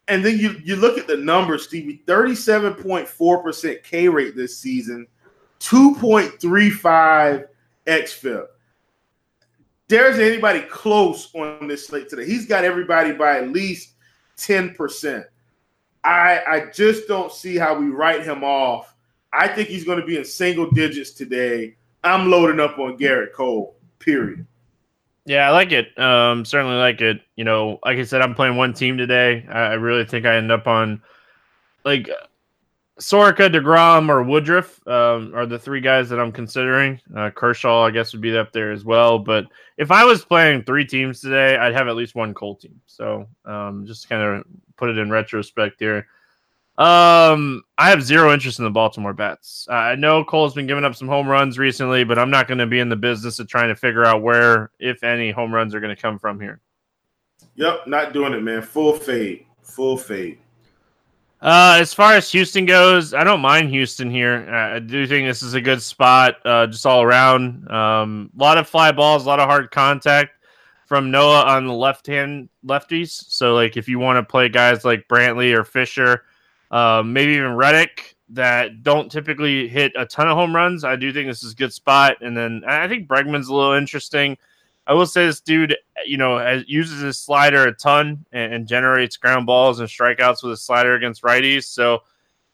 [0.08, 2.02] and then you you look at the numbers, Stevie.
[2.06, 5.06] Thirty-seven point four percent K rate this season,
[5.60, 7.46] two point three five
[7.90, 8.46] xFIP.
[9.88, 12.24] There's anybody close on this slate today.
[12.24, 13.94] He's got everybody by at least
[14.36, 15.26] ten percent.
[16.04, 18.94] I I just don't see how we write him off
[19.32, 21.76] I think he's going to be in single digits today.
[22.02, 23.76] I'm loading up on Gerrit Cole.
[23.98, 24.46] Period.
[25.26, 25.96] Yeah, I like it.
[25.98, 27.20] Um, certainly like it.
[27.36, 29.46] You know, like I said, I'm playing one team today.
[29.48, 31.02] I, I really think I end up on
[31.84, 32.08] like
[33.00, 37.00] Soroka, Degrom, or Woodruff um, are the three guys that I'm considering.
[37.16, 39.18] Uh, Kershaw, I guess, would be up there as well.
[39.18, 39.46] But
[39.78, 42.80] if I was playing three teams today, I'd have at least one Cole team.
[42.86, 44.44] So um, just kind of
[44.76, 46.06] put it in retrospect here.
[46.76, 49.66] Um, I have zero interest in the Baltimore bats.
[49.70, 52.66] I know Cole's been giving up some home runs recently, but I'm not going to
[52.66, 55.80] be in the business of trying to figure out where, if any, home runs are
[55.80, 56.60] going to come from here.
[57.56, 58.62] Yep, not doing it, man.
[58.62, 60.38] Full fade, full fade.
[61.42, 64.46] Uh, as far as Houston goes, I don't mind Houston here.
[64.50, 67.70] Uh, I do think this is a good spot, uh, just all around.
[67.70, 70.32] Um, a lot of fly balls, a lot of hard contact
[70.84, 73.10] from Noah on the left hand lefties.
[73.10, 76.24] So, like, if you want to play guys like Brantley or Fisher
[76.70, 80.84] um, maybe even Reddick that don't typically hit a ton of home runs.
[80.84, 82.16] I do think this is a good spot.
[82.20, 84.38] And then I think Bregman's a little interesting.
[84.86, 88.66] I will say this dude, you know, has, uses his slider a ton and, and,
[88.66, 91.64] generates ground balls and strikeouts with his slider against righties.
[91.64, 92.02] So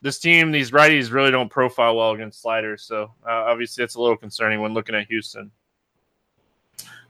[0.02, 2.82] this team, these righties really don't profile well against sliders.
[2.82, 5.50] So uh, obviously, it's a little concerning when looking at Houston.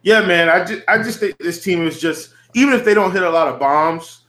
[0.02, 0.48] Yeah, man.
[0.48, 3.30] I just, I just think this team is just even if they don't hit a
[3.30, 4.22] lot of bombs,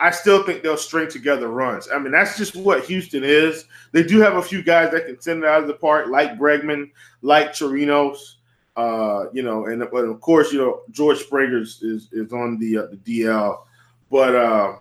[0.00, 1.88] I still think they'll string together runs.
[1.92, 3.64] I mean, that's just what Houston is.
[3.92, 6.38] They do have a few guys that can send it out of the park, like
[6.38, 8.36] Bregman, like Chirinos,
[8.78, 12.78] uh, you know, and but of course, you know, George Springer is is on the
[12.78, 13.62] uh, the DL,
[14.08, 14.78] but uh,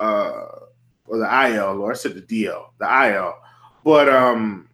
[0.00, 0.46] uh,
[1.06, 3.34] or the IL, or I said the DL, the IL,
[3.84, 4.68] but um,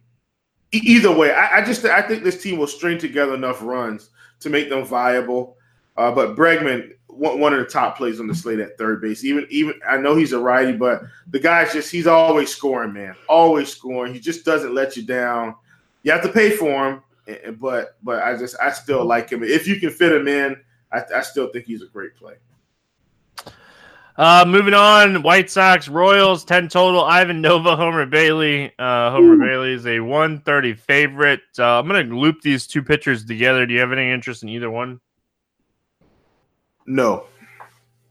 [0.73, 4.09] either way, I, I just I think this team will string together enough runs
[4.41, 5.55] to make them viable.
[5.95, 9.23] Uh, but Bregman, one of the top plays on the slate at third base.
[9.23, 13.15] Even even I know he's a righty, but the guy's just he's always scoring, man.
[13.29, 14.13] Always scoring.
[14.13, 15.55] He just doesn't let you down.
[16.03, 17.03] You have to pay for him,
[17.59, 19.43] but but I just I still like him.
[19.43, 20.57] If you can fit him in,
[20.91, 22.35] I, I still think he's a great play.
[24.17, 27.03] Uh, moving on, White Sox, Royals, 10 total.
[27.03, 28.73] Ivan Nova, Homer Bailey.
[28.79, 29.47] Uh, Homer Ooh.
[29.47, 31.41] Bailey is a 130 favorite.
[31.59, 33.67] Uh, I'm going to loop these two pitchers together.
[33.67, 34.99] Do you have any interest in either one?
[36.87, 37.25] No.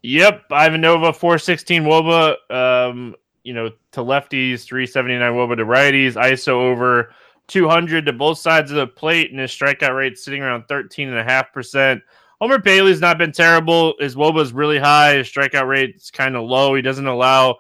[0.03, 2.37] Yep, Ivan Nova, 416 wOBA.
[2.53, 6.13] Um, you know, to lefties, 379 wOBA to righties.
[6.13, 7.13] ISO over
[7.49, 12.03] 200 to both sides of the plate, and his strikeout rate sitting around 13.5%.
[12.41, 13.95] Homer Bailey's not been terrible.
[13.99, 15.17] His wOBA's really high.
[15.17, 16.75] His strikeout rate's kind of low.
[16.75, 17.59] He doesn't allow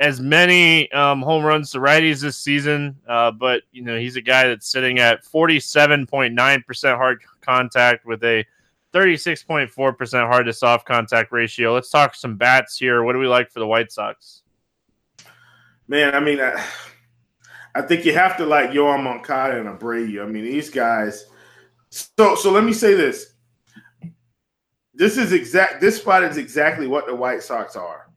[0.00, 4.20] as many um, home runs to righties this season, uh, but you know he's a
[4.20, 8.44] guy that's sitting at 47.9% hard contact with a
[8.92, 11.74] 36.4% hard to soft contact ratio.
[11.74, 13.02] Let's talk some bats here.
[13.02, 14.42] What do we like for the White Sox?
[15.88, 16.64] Man, I mean, I,
[17.76, 20.22] I think you have to like Yoan Moncada and Abreu.
[20.22, 21.26] I mean, these guys.
[21.90, 23.34] So, so let me say this.
[24.94, 25.82] This is exact.
[25.82, 28.10] This spot is exactly what the White Sox are.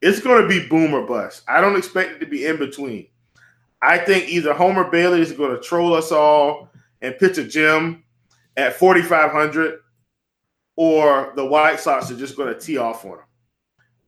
[0.00, 1.42] It's going to be boom or bust.
[1.48, 3.08] I don't expect it to be in between.
[3.82, 6.68] I think either Homer Bailey is going to troll us all
[7.00, 8.04] and pitch a gem
[8.56, 9.80] at 4,500,
[10.76, 13.20] or the White Sox are just going to tee off on them.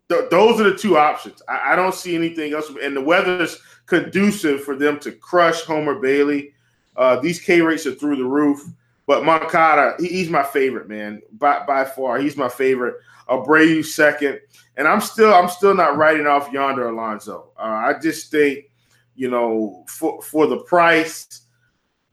[0.08, 1.42] Th- those are the two options.
[1.48, 2.70] I-, I don't see anything else.
[2.82, 6.52] And the weather's conducive for them to crush Homer Bailey.
[6.96, 8.62] Uh, these K rates are through the roof.
[9.06, 11.20] But Moncada, he, he's my favorite, man.
[11.32, 12.96] By, by far, he's my favorite.
[13.28, 14.40] Abreu second,
[14.76, 17.52] and I'm still I'm still not writing off Yonder Alonso.
[17.58, 18.66] Uh, I just think
[19.14, 21.46] you know, for for the price.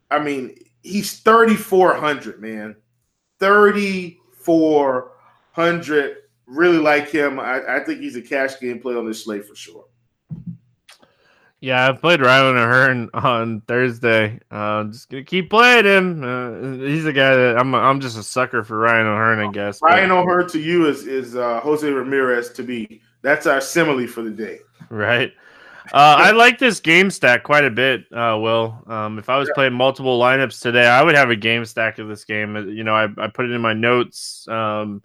[0.09, 2.77] I mean, he's 3400, man.
[3.39, 6.15] 3400.
[6.51, 7.39] Really like him.
[7.39, 9.85] I, I think he's a cash game play on this slate for sure.
[11.61, 14.39] Yeah, I played Rylan O'Hearn on Thursday.
[14.51, 16.23] Uh, I'm just gonna keep playing him.
[16.23, 17.73] Uh, he's a guy that I'm.
[17.73, 19.79] I'm just a sucker for Ryan O'Hearn, I guess.
[19.81, 23.01] Ryan but, O'Hearn to you is is uh, Jose Ramirez to me.
[23.21, 24.59] That's our simile for the day.
[24.89, 25.31] Right.
[25.93, 28.81] Uh, I like this game stack quite a bit, uh, Will.
[28.87, 29.53] Um, if I was yeah.
[29.55, 32.55] playing multiple lineups today, I would have a game stack of this game.
[32.55, 34.47] Uh, you know, I, I put it in my notes.
[34.47, 35.03] Um,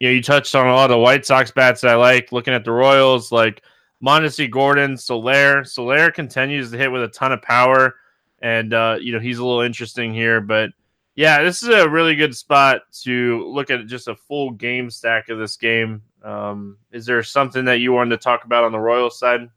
[0.00, 2.32] you know, you touched on a lot of White Sox bats that I like.
[2.32, 3.62] Looking at the Royals, like
[4.04, 5.64] Mondesi, Gordon, Soler.
[5.64, 7.96] Soler continues to hit with a ton of power,
[8.40, 10.40] and uh, you know he's a little interesting here.
[10.40, 10.70] But
[11.16, 15.28] yeah, this is a really good spot to look at just a full game stack
[15.28, 16.02] of this game.
[16.22, 19.48] Um, is there something that you wanted to talk about on the Royals side?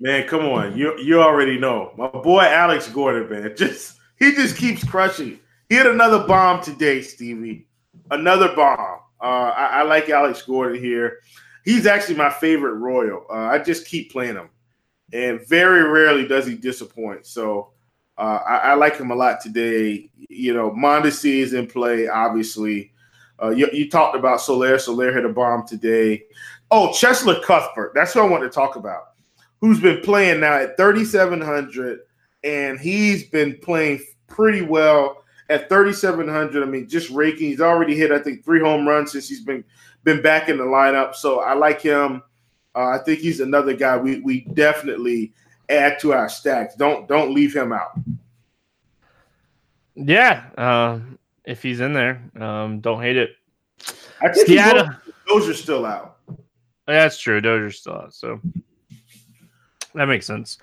[0.00, 3.54] Man, come on, you you already know my boy Alex Gordon, man.
[3.56, 5.38] Just he just keeps crushing.
[5.68, 7.66] He hit another bomb today, Stevie.
[8.10, 9.00] Another bomb.
[9.20, 11.20] Uh, I, I like Alex Gordon here
[11.64, 13.26] he's actually my favorite Royal.
[13.28, 14.50] Uh, I just keep playing him,
[15.12, 17.26] and very rarely does he disappoint.
[17.26, 17.72] So
[18.16, 20.10] uh, I, I, like him a lot today.
[20.28, 22.92] You know, Mondesi is in play, obviously.
[23.42, 24.78] Uh, you, you, talked about Soler.
[24.78, 26.22] Soler hit a bomb today.
[26.70, 27.92] Oh, Cheslor Cuthbert.
[27.94, 29.14] That's what I want to talk about.
[29.60, 32.00] Who's been playing now at 3,700,
[32.44, 36.62] and he's been playing pretty well at 3,700.
[36.62, 37.48] I mean, just raking.
[37.48, 39.64] He's already hit, I think, three home runs since he's been
[40.04, 41.14] been back in the lineup.
[41.14, 42.22] So I like him.
[42.74, 45.32] Uh, I think he's another guy we we definitely
[45.68, 46.74] add to our stacks.
[46.74, 47.98] Don't don't leave him out.
[49.94, 50.98] Yeah, uh,
[51.44, 53.36] if he's in there, um, don't hate it.
[54.20, 54.88] I think Seattle.
[55.28, 56.18] those are still out.
[56.86, 57.40] That's true.
[57.40, 58.40] Dozier's still out, so
[59.94, 60.58] that makes sense.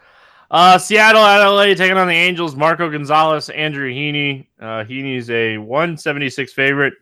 [0.51, 2.57] Uh, Seattle at LA taking on the Angels.
[2.57, 4.47] Marco Gonzalez, Andrew Heaney.
[4.59, 6.93] Uh, Heaney's a 176 favorite.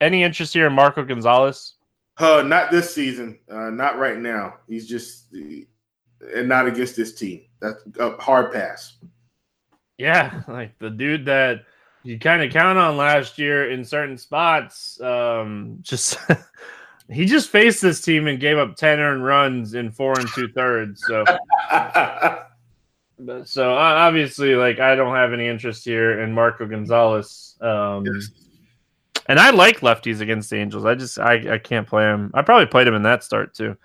[0.00, 1.74] Any interest here in Marco Gonzalez?
[2.18, 3.38] Uh, not this season.
[3.48, 4.56] Uh, not right now.
[4.68, 7.42] He's just and not against this team.
[7.60, 8.98] That's a hard pass.
[9.98, 11.64] Yeah, like the dude that
[12.02, 15.00] you kind of count on last year in certain spots.
[15.00, 16.18] Um, just
[17.10, 20.48] he just faced this team and gave up ten earned runs in four and two
[20.48, 21.02] thirds.
[21.06, 21.24] So,
[23.44, 27.56] so obviously, like I don't have any interest here in Marco Gonzalez.
[27.60, 28.30] Um, yes.
[29.26, 30.84] And I like lefties against the Angels.
[30.84, 32.30] I just I, I can't play him.
[32.34, 33.76] I probably played him in that start too.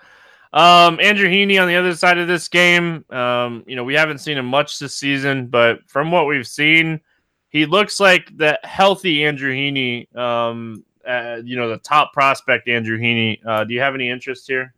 [0.53, 3.05] Um, Andrew Heaney on the other side of this game.
[3.09, 7.01] Um, you know, we haven't seen him much this season, but from what we've seen,
[7.49, 10.13] he looks like the healthy Andrew Heaney.
[10.15, 13.39] Um, uh, you know, the top prospect Andrew Heaney.
[13.45, 14.73] Uh, do you have any interest here?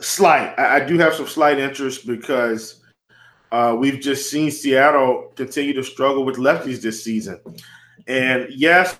[0.00, 0.58] Slight.
[0.58, 2.82] I, I do have some slight interest because
[3.52, 7.40] uh, we've just seen Seattle continue to struggle with lefties this season.
[8.06, 8.98] And yes,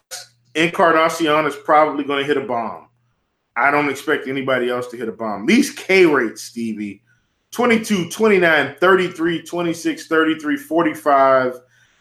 [0.54, 2.88] Encarnacion is probably going to hit a bomb.
[3.56, 5.46] I don't expect anybody else to hit a bomb.
[5.46, 7.02] These K rates, Stevie
[7.50, 11.60] 22, 29, 33, 26, 33, 45,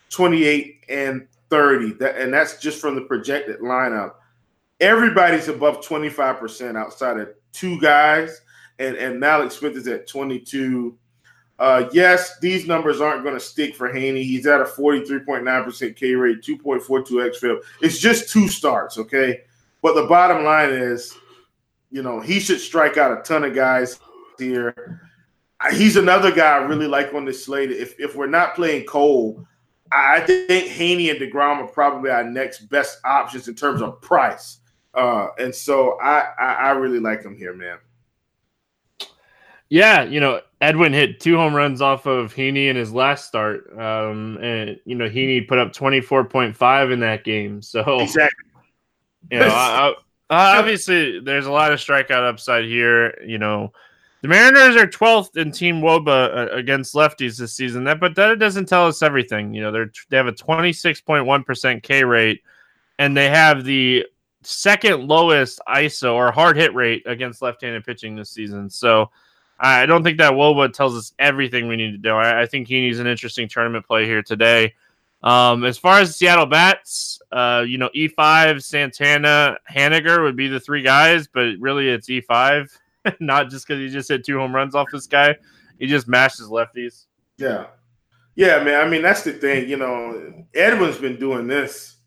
[0.09, 1.93] 28, and 30.
[1.93, 4.13] That, and that's just from the projected lineup.
[4.79, 8.41] Everybody's above 25% outside of two guys.
[8.79, 10.97] And, and Mallex Smith is at 22.
[11.59, 14.23] Uh, yes, these numbers aren't going to stick for Heaney.
[14.23, 17.61] He's at a 43.9% K rate, 2.42 xFIP.
[17.81, 19.41] It's just two starts, okay?
[19.81, 21.17] But the bottom line is,
[21.89, 23.99] you know, he should strike out a ton of guys
[24.37, 25.01] here.
[25.71, 27.71] He's another guy I really like on this slate.
[27.71, 29.43] If, if we're not playing Cole,
[29.91, 34.59] I think Heaney and DeGrom are probably our next best options in terms of price.
[34.93, 37.77] Uh, and so I, I, I really like him here, man.
[39.69, 43.69] Yeah, you know, Edwin hit two home runs off of Heaney in his last start.
[43.77, 47.61] Um, and you know, Heaney put up twenty four point five in that game.
[47.61, 48.45] So exactly.
[49.29, 49.93] You know, I,
[50.29, 53.21] I, obviously there's a lot of strikeout upside here.
[53.25, 53.73] You know,
[54.27, 57.85] the Mariners are 12th in team wOBA uh, against lefties this season.
[57.85, 59.53] That, but that doesn't tell us everything.
[59.53, 62.43] You know, they're they have a 26.1 percent K rate,
[62.99, 64.05] and they have the
[64.43, 68.69] second lowest ISO or hard hit rate against left-handed pitching this season.
[68.69, 69.11] So
[69.59, 72.09] I don't think that wOBA tells us everything we need to do.
[72.11, 74.73] I, I think he needs an interesting tournament play here today.
[75.23, 80.59] Um, as far as Seattle bats, uh, you know, E5, Santana, Haniger would be the
[80.59, 82.69] three guys, but really it's E5,
[83.19, 85.35] not just because he just hit two home runs off this guy.
[85.79, 87.05] He just mashed his lefties.
[87.37, 87.67] Yeah.
[88.35, 88.85] Yeah, man.
[88.85, 89.67] I mean, that's the thing.
[89.67, 91.97] You know, Edwin's been doing this,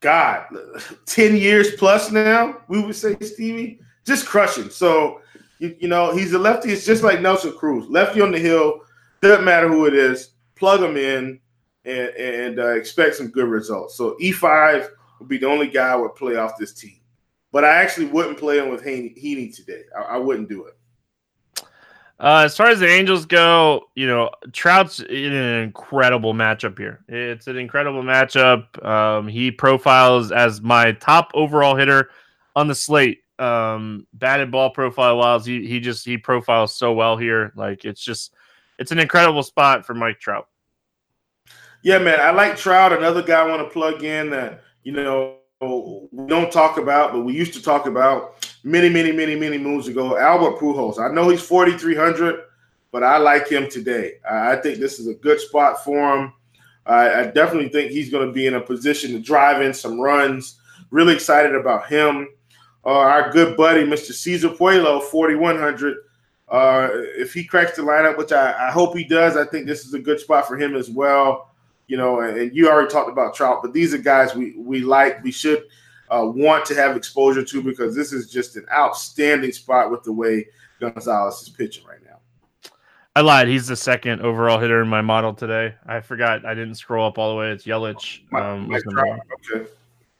[0.00, 0.46] God,
[1.06, 4.70] 10 years plus now, we would say, Stevie, just crushing.
[4.70, 5.20] So,
[5.58, 6.72] You, you know, he's a lefty.
[6.72, 8.80] It's just like Nelson Cruz, lefty on the hill.
[9.20, 10.30] Doesn't matter who it is.
[10.56, 11.38] Plug him in
[11.84, 13.94] and and uh, expect some good results.
[13.94, 14.88] So E5
[15.18, 16.99] would be the only guy I would play off this team.
[17.52, 19.82] But I actually wouldn't play him with Heaney today.
[19.96, 20.76] I, I wouldn't do it.
[22.20, 27.02] Uh, as far as the Angels go, you know, Trout's in an incredible matchup here.
[27.08, 28.84] It's an incredible matchup.
[28.84, 32.10] Um, he profiles as my top overall hitter
[32.54, 33.20] on the slate.
[33.38, 37.54] Um, batted ball profile wise, he he just he profiles so well here.
[37.56, 38.34] Like it's just
[38.78, 40.46] it's an incredible spot for Mike Trout.
[41.82, 42.92] Yeah, man, I like Trout.
[42.92, 47.20] Another guy I want to plug in that you know we don't talk about, but
[47.20, 50.16] we used to talk about many, many, many, many moons ago.
[50.16, 50.98] Albert Pujols.
[50.98, 52.44] I know he's 4,300,
[52.90, 54.14] but I like him today.
[54.28, 56.32] I think this is a good spot for him.
[56.86, 60.00] I, I definitely think he's going to be in a position to drive in some
[60.00, 60.58] runs.
[60.90, 62.28] Really excited about him.
[62.84, 64.12] Uh, our good buddy, Mr.
[64.12, 65.96] Cesar Puello, 4,100.
[66.48, 69.84] Uh, if he cracks the lineup, which I, I hope he does, I think this
[69.84, 71.49] is a good spot for him as well
[71.90, 75.24] you know, and you already talked about Trout, but these are guys we we like,
[75.24, 75.64] we should
[76.08, 80.12] uh, want to have exposure to because this is just an outstanding spot with the
[80.12, 80.46] way
[80.78, 82.20] Gonzalez is pitching right now.
[83.16, 83.48] I lied.
[83.48, 85.74] He's the second overall hitter in my model today.
[85.84, 86.46] I forgot.
[86.46, 87.50] I didn't scroll up all the way.
[87.50, 88.20] It's Yelich.
[88.32, 89.18] Um, Trout,
[89.52, 89.68] okay.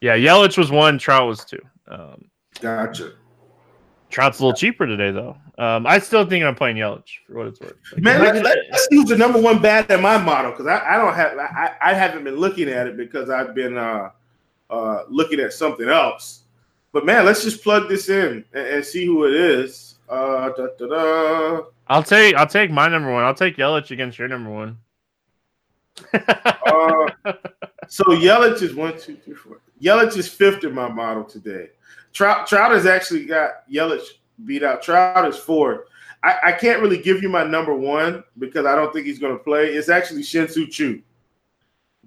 [0.00, 0.98] Yeah, Yelich was one.
[0.98, 1.62] Trout was two.
[1.86, 2.24] Um,
[2.60, 3.12] gotcha.
[4.10, 5.36] Trout's a little cheaper today, though.
[5.56, 7.76] Um, I still think I'm playing Yelich for what it's worth.
[7.92, 10.94] Like, Man, let, let, us use the number one bat in my model because I,
[10.94, 14.10] I, don't have I, I haven't been looking at it because I've been uh,
[14.68, 16.42] uh, looking at something else.
[16.92, 19.96] But man, let's just plug this in and, and see who it is.
[20.08, 21.62] Uh, da, da, da.
[21.86, 23.22] I'll take I'll take my number one.
[23.24, 24.78] I'll take Yelich against your number one.
[26.12, 27.10] uh,
[27.88, 29.60] so Yelich is one, two, three, four.
[29.80, 31.68] Yelich is fifth in my model today.
[32.12, 34.02] Trout Trout has actually got Yelich
[34.44, 34.82] beat out.
[34.82, 35.86] Trout is fourth.
[36.22, 39.32] I, I can't really give you my number one because I don't think he's going
[39.32, 39.68] to play.
[39.72, 41.02] It's actually Shin-Soo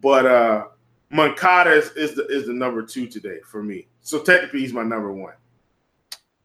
[0.03, 0.65] but uh,
[1.09, 3.87] Moncada is, is the is the number two today for me.
[4.01, 5.33] So technically, he's my number one.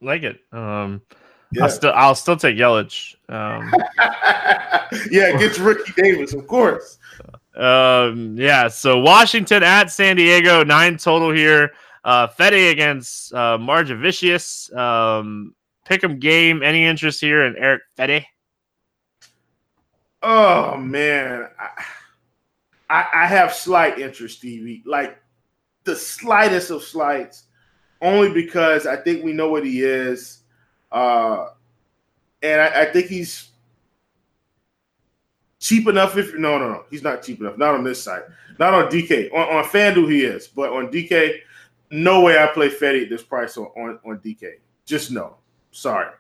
[0.00, 0.40] Like it.
[0.52, 1.02] Um,
[1.52, 1.64] yeah.
[1.64, 3.16] I'll still I'll still take Yelich.
[3.28, 3.72] Um,
[5.11, 6.98] yeah, gets Ricky Davis, of course.
[7.56, 8.68] Um, yeah.
[8.68, 11.72] So Washington at San Diego, nine total here.
[12.09, 14.74] Uh, Fedde against uh, Margevicius.
[14.74, 15.54] Um,
[15.86, 16.62] pick'em game.
[16.62, 18.24] Any interest here in Eric Fedde?
[20.22, 21.84] Oh man, I,
[22.88, 24.82] I, I have slight interest, Stevie.
[24.86, 25.20] Like
[25.84, 27.44] the slightest of slights,
[28.00, 30.44] only because I think we know what he is,
[30.90, 31.48] uh,
[32.42, 33.50] and I, I think he's
[35.61, 36.16] cheap enough.
[36.16, 37.59] If no, no, no, he's not cheap enough.
[37.59, 38.22] Not on this side.
[38.59, 39.30] Not on DK.
[39.34, 41.40] On, on FanDuel, he is, but on DK,
[41.91, 44.55] no way I play Fedde at this price on, on, on DK.
[44.84, 45.36] Just no.
[45.70, 46.12] Sorry.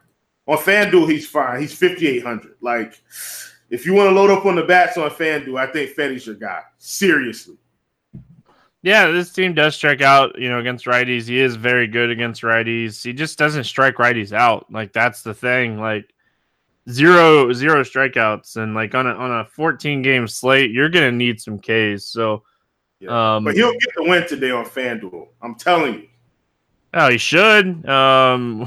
[0.46, 1.60] On FanDuel, he's fine.
[1.60, 2.56] He's 5,800.
[2.60, 3.02] Like,
[3.70, 6.36] if you want to load up on the bats on FanDuel, I think Fedde's your
[6.36, 6.62] guy.
[6.78, 7.56] Seriously.
[8.82, 11.26] Yeah, this team does strike out, you know, against righties.
[11.26, 13.02] He is very good against righties.
[13.02, 14.66] He just doesn't strike righties out.
[14.70, 15.80] Like that's the thing.
[15.80, 16.14] Like
[16.88, 21.40] zero zero strikeouts and like on a on a 14 game slate, you're gonna need
[21.40, 22.04] some Ks.
[22.04, 22.44] So
[23.00, 23.36] yeah.
[23.36, 25.28] Um, but he'll get the win today on FanDuel.
[25.42, 26.08] I'm telling you.
[26.94, 27.86] Oh, he should.
[27.88, 28.64] Um,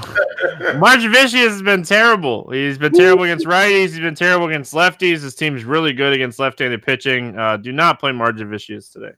[0.78, 2.48] Margevicius has been terrible.
[2.50, 3.88] He's been terrible against righties.
[3.88, 5.22] He's been terrible against lefties.
[5.22, 7.36] His team's really good against left-handed pitching.
[7.36, 9.12] Uh, do not play Margevicius today.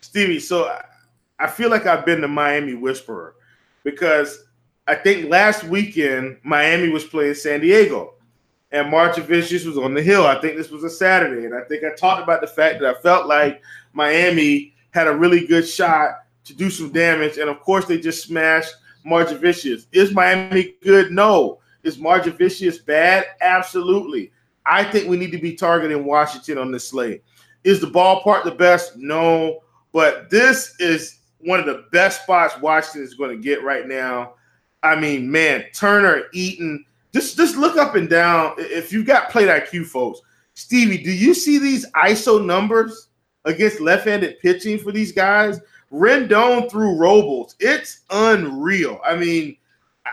[0.00, 0.78] Stevie, so
[1.38, 3.34] I feel like I've been the Miami whisperer
[3.84, 4.44] because
[4.86, 8.14] I think last weekend Miami was playing San Diego
[8.72, 10.26] and Margevicius was on the hill.
[10.26, 12.96] I think this was a Saturday, and I think I talked about the fact that
[12.96, 13.62] I felt like–
[13.96, 18.24] Miami had a really good shot to do some damage, and of course they just
[18.24, 18.74] smashed
[19.04, 19.86] Margevicius.
[19.90, 21.10] Is Miami good?
[21.10, 21.60] No.
[21.82, 23.24] Is Margevicius bad?
[23.40, 24.32] Absolutely.
[24.66, 27.22] I think we need to be targeting Washington on this slate.
[27.64, 28.96] Is the ballpark the best?
[28.96, 29.60] No.
[29.92, 34.34] But this is one of the best spots Washington is going to get right now.
[34.82, 36.84] I mean, man, Turner, Eaton,
[37.14, 38.54] just just look up and down.
[38.58, 40.20] If you've got plate IQ, folks,
[40.54, 43.08] Stevie, do you see these ISO numbers?
[43.46, 45.60] Against left-handed pitching for these guys.
[45.92, 47.56] Rendon through Robles.
[47.60, 49.00] It's unreal.
[49.04, 49.56] I mean,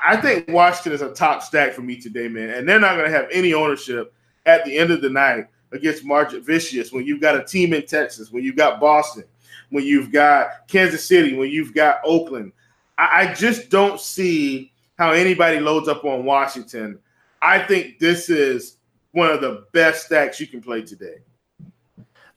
[0.06, 2.52] I think Washington is a top stack for me today, man.
[2.52, 4.14] And they're not going to have any ownership
[4.46, 8.32] at the end of the night against Margevicius when you've got a team in Texas,
[8.32, 9.24] when you've got Boston,
[9.72, 12.52] when you've got Kansas City, when you've got Oakland.
[12.98, 17.00] I, I just don't see how anybody loads up on Washington.
[17.42, 18.78] I think this is
[19.12, 21.18] one of the best stacks you can play today.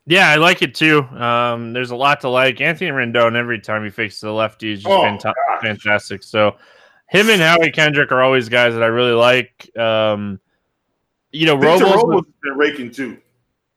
[0.06, 1.02] Yeah, I like it too.
[1.02, 2.60] Um, there's a lot to like.
[2.60, 6.22] Anthony Rendon every time he faces the lefty is just oh, fantastic.
[6.22, 6.56] So
[7.08, 9.76] him and Howie Kendrick are always guys that I really like.
[9.76, 10.40] Um,
[11.32, 13.18] you know, Victor Robles, Robles has been raking too.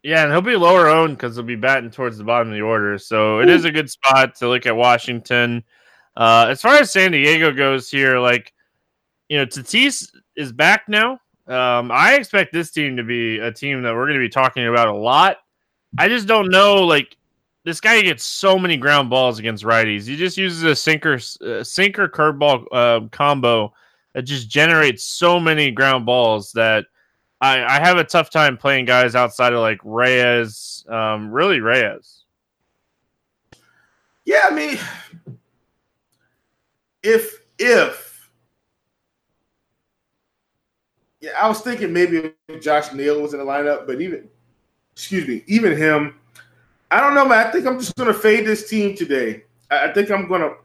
[0.04, 2.62] yeah, and he'll be lower owned because he'll be batting towards the bottom of the
[2.62, 3.00] order.
[3.00, 5.64] So it is a good spot to look at Washington.
[6.16, 8.54] Uh, as far as San Diego goes here, like
[9.30, 11.20] you know, Tatis is back now.
[11.48, 14.68] Um, I expect this team to be a team that we're going to be talking
[14.68, 15.38] about a lot.
[15.98, 17.18] I just don't know, like
[17.66, 20.08] this guy gets so many ground balls against righties.
[20.08, 23.74] He just uses a sinker, uh, sinker curveball uh, combo
[24.14, 26.86] that just generates so many ground balls that
[27.42, 32.26] I, I have a tough time playing guys outside of like Reyes, um, really Reyes.
[34.26, 34.78] Yeah, I mean,
[37.02, 38.30] if if
[41.22, 44.30] yeah, I was thinking maybe Josh Neal was in the lineup, but even
[45.00, 46.14] excuse me, even him,
[46.92, 47.48] I don't know, man.
[47.48, 49.44] I think I'm just gonna fade this team today.
[49.72, 50.56] I, I think I'm gonna,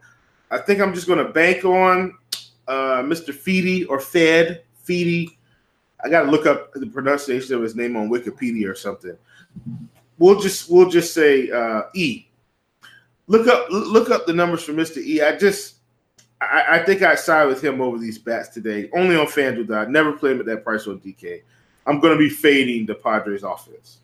[0.51, 2.17] I think I'm just gonna bank on
[2.67, 3.33] uh, Mr.
[3.33, 5.37] Feedy or Fed Feedy.
[6.03, 9.17] I gotta look up the pronunciation of his name on Wikipedia or something.
[10.17, 12.27] We'll just we'll just say uh, E.
[13.27, 14.97] Look up look up the numbers for Mr.
[14.97, 15.21] E.
[15.21, 15.75] I just
[16.41, 18.89] I, I think I side with him over these bats today.
[18.93, 19.87] Only on FanDuel.
[19.87, 21.41] I never play him at that price on DK.
[21.87, 23.99] I'm to be fading the Padres offense.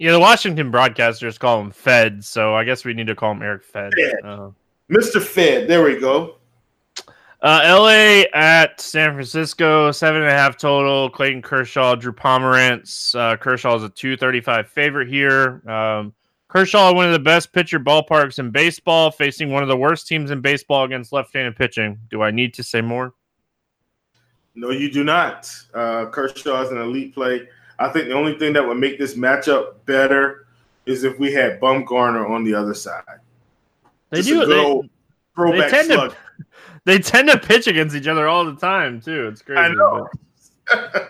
[0.00, 3.42] Yeah, the Washington broadcasters call him Fed, so I guess we need to call him
[3.42, 3.92] Eric Fed.
[3.94, 4.14] Fed.
[4.24, 4.50] Uh,
[4.90, 5.20] Mr.
[5.22, 5.68] Fed.
[5.68, 6.36] There we go.
[7.42, 11.10] Uh, LA at San Francisco, seven and a half total.
[11.10, 13.14] Clayton Kershaw, Drew Pomeranz.
[13.14, 15.60] Uh, Kershaw is a 235 favorite here.
[15.70, 16.14] Um,
[16.48, 20.30] Kershaw, one of the best pitcher ballparks in baseball, facing one of the worst teams
[20.30, 21.98] in baseball against left handed pitching.
[22.08, 23.12] Do I need to say more?
[24.54, 25.54] No, you do not.
[25.74, 27.46] Uh, Kershaw is an elite play.
[27.80, 30.46] I think the only thing that would make this matchup better
[30.84, 33.02] is if we had Bumgarner on the other side.
[34.10, 34.44] They Just do.
[34.46, 36.10] They, they tend slug.
[36.10, 36.16] to
[36.84, 39.28] they tend to pitch against each other all the time too.
[39.28, 39.60] It's crazy.
[39.60, 40.08] I know.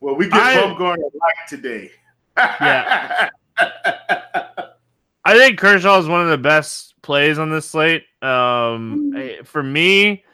[0.00, 1.90] well, we get I- Bumgarner like today.
[2.36, 3.30] Yeah.
[5.26, 8.04] I think Kershaw is one of the best plays on this slate.
[8.22, 10.24] Um, I- for me,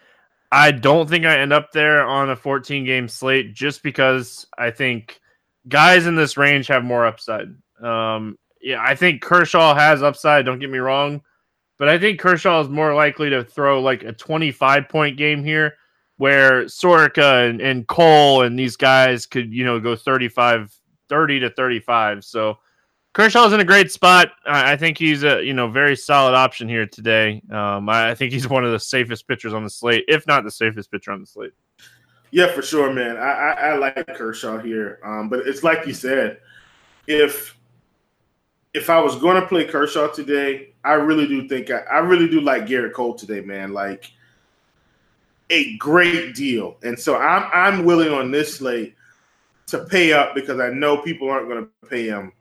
[0.53, 4.71] I don't think I end up there on a 14 game slate just because I
[4.71, 5.21] think
[5.69, 7.49] guys in this range have more upside.
[7.81, 10.45] Um, yeah, I think Kershaw has upside.
[10.45, 11.23] Don't get me wrong,
[11.79, 15.77] but I think Kershaw is more likely to throw like a 25 point game here,
[16.17, 20.75] where Soroka and, and Cole and these guys could you know go 35,
[21.09, 22.25] 30 to 35.
[22.25, 22.59] So.
[23.13, 24.31] Kershaw's in a great spot.
[24.47, 27.43] I think he's a you know very solid option here today.
[27.51, 30.45] Um, I I think he's one of the safest pitchers on the slate, if not
[30.45, 31.53] the safest pitcher on the slate.
[32.31, 33.17] Yeah, for sure, man.
[33.17, 36.39] I, I, I like Kershaw here, um, but it's like you said,
[37.09, 37.59] if
[38.73, 42.29] if I was going to play Kershaw today, I really do think I, I really
[42.29, 43.73] do like Gerrit Cole today, man.
[43.73, 44.13] Like
[45.51, 48.95] a great deal, and so I'm I'm willing on this slate
[49.67, 52.33] to pay up because I know people aren't going to pay him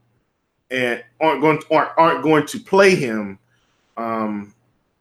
[0.72, 3.40] and aren't going to, aren't, aren't going to play him.
[3.98, 4.54] Um,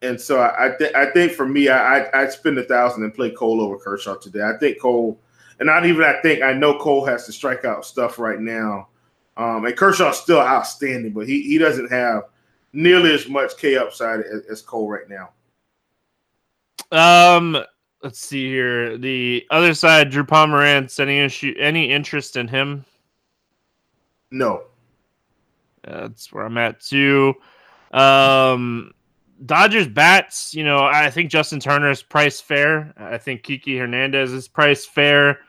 [0.03, 3.15] and so I th- I think for me, I I I'd spend a thousand and
[3.15, 4.43] play Cole over Kershaw today.
[4.43, 5.19] I think Cole,
[5.59, 8.89] and not even I think I know Cole has to strike out stuff right now.
[9.37, 12.25] Um, and Kershaw's still outstanding, but he he doesn't have
[12.73, 15.31] nearly as much K upside as, as Cole right now.
[16.93, 17.59] Um,
[18.03, 18.99] let's see here.
[18.99, 21.01] The other side, Drew Pomeranz.
[21.01, 21.55] Any issue?
[21.59, 22.85] Any interest in him?
[24.31, 24.65] No,
[25.83, 27.35] That's where I'm at too.
[27.93, 28.93] Um,
[29.45, 30.55] Dodgers bats.
[30.55, 32.93] You know, I think Justin Turner is price fair.
[32.97, 35.41] I think Kiki Hernandez is price fair.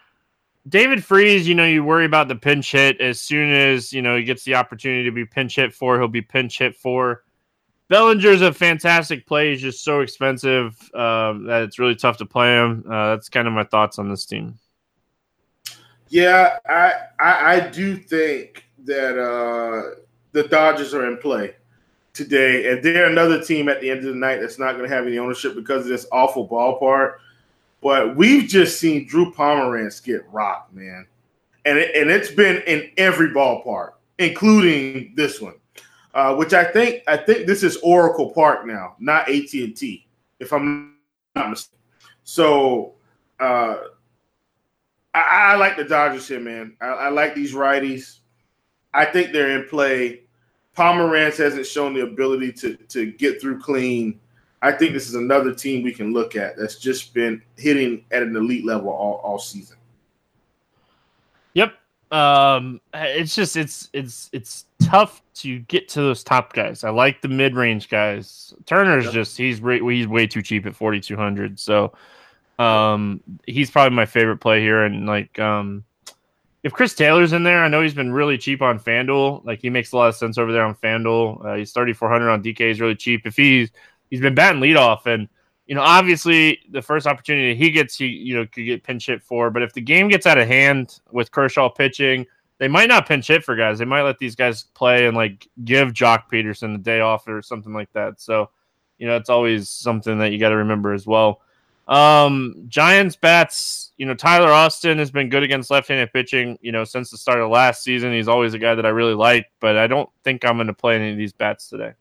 [0.67, 4.15] David Freese, you know, you worry about the pinch hit as soon as you know
[4.15, 7.23] he gets the opportunity to be pinch hit for, he'll be pinch hit for.
[7.87, 9.51] Bellinger's a fantastic play.
[9.51, 12.83] He's just so expensive um, that it's really tough to play him.
[12.87, 14.59] Uh, that's kind of my thoughts on this team.
[16.09, 19.95] yeah, I I, I do think that uh,
[20.31, 21.55] the Dodgers are in play
[22.13, 24.95] today, and they're another team at the end of the night that's not going to
[24.95, 27.15] have any ownership because of this awful ballpark.
[27.81, 31.07] But we've just seen Drew Pomeranz get rocked, man,
[31.65, 35.55] and it, and it's been in every ballpark, including this one,
[36.13, 40.07] uh, which I think I think this is Oracle Park now, not AT and T,
[40.39, 40.95] if I'm
[41.35, 41.79] not mistaken.
[42.25, 42.95] So
[43.39, 43.77] uh,
[45.13, 46.75] I, I like the Dodgers here, man.
[46.81, 48.19] I, I like these righties.
[48.93, 50.21] I think they're in play.
[50.75, 54.19] Pomeranz hasn't shown the ability to to get through clean.
[54.61, 58.23] I think this is another team we can look at that's just been hitting at
[58.23, 59.77] an elite level all, all season.
[61.53, 61.73] Yep.
[62.11, 66.83] Um, it's just it's it's it's tough to get to those top guys.
[66.83, 68.53] I like the mid range guys.
[68.65, 69.13] Turner's yep.
[69.13, 71.59] just he's re- he's way too cheap at forty two hundred.
[71.59, 71.93] So
[72.57, 74.83] um, he's probably my favorite play here.
[74.83, 75.83] And like um,
[76.63, 79.45] if Chris Taylor's in there, I know he's been really cheap on FanDuel.
[79.45, 81.45] Like he makes a lot of sense over there on FanDuel.
[81.45, 82.67] Uh, he's thirty four hundred on DK.
[82.67, 83.25] He's really cheap.
[83.25, 83.71] If he's
[84.09, 85.29] he's been batting leadoff and
[85.67, 89.21] you know, obviously the first opportunity he gets, he you know could get pinch hit
[89.21, 89.51] for.
[89.51, 92.25] But if the game gets out of hand with Kershaw pitching,
[92.57, 93.79] they might not pinch hit for guys.
[93.79, 97.41] They might let these guys play and like give Joc Pederson the day off or
[97.41, 98.19] something like that.
[98.19, 98.49] So,
[98.97, 101.41] you know, it's always something that you got to remember as well.
[101.87, 106.85] Um, Giants bats, you know, Tyler Austin has been good against left-handed pitching, you know,
[106.85, 108.13] since the start of last season.
[108.13, 110.73] He's always a guy that I really like, but I don't think I'm going to
[110.73, 111.91] play any of these bats today.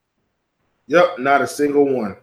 [0.86, 2.16] Yep, not a single one.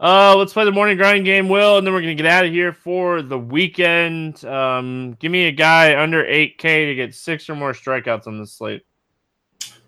[0.00, 2.52] Uh, let's play the morning grind game, Will, and then we're gonna get out of
[2.52, 4.44] here for the weekend.
[4.44, 8.46] Um, give me a guy under 8K to get six or more strikeouts on the
[8.46, 8.82] slate.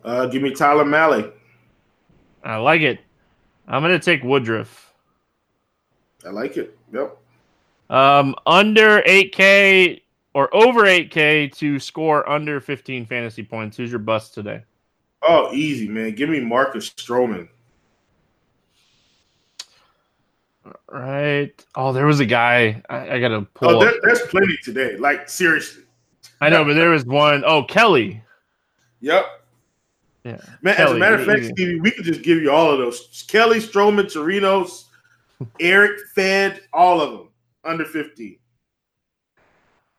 [0.04, 1.32] Uh, give me Tyler Mahle.
[2.44, 3.00] I like it.
[3.66, 4.94] I'm gonna take Woodruff.
[6.24, 6.78] I like it.
[6.92, 7.18] Yep.
[7.88, 10.00] Um, under 8K
[10.34, 13.76] or over 8K to score under 15 fantasy points.
[13.76, 14.62] Who's your bust today?
[15.22, 16.14] Oh, easy, man.
[16.14, 17.48] Give me Marcus Stroman.
[20.88, 21.64] Right.
[21.74, 22.82] Oh, there was a guy.
[22.90, 23.70] I, I gotta pull.
[23.70, 24.96] Oh, there, there's plenty today.
[24.96, 25.84] Like seriously.
[26.40, 27.44] I know, but there was one.
[27.46, 28.22] Oh, Kelly.
[29.00, 29.24] Yep.
[30.24, 30.38] Yeah.
[30.60, 32.78] Man, Kelly, as a matter of fact, Stevie, we could just give you all of
[32.78, 33.24] those.
[33.28, 34.84] Kelly, Stroman, Torinos,
[35.60, 37.25] Eric, Fed, all of them
[37.66, 38.40] under 50.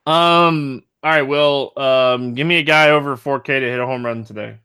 [0.06, 0.84] Um.
[1.04, 1.22] All right.
[1.22, 4.58] Well, um, give me a guy over 4K to hit a home run today.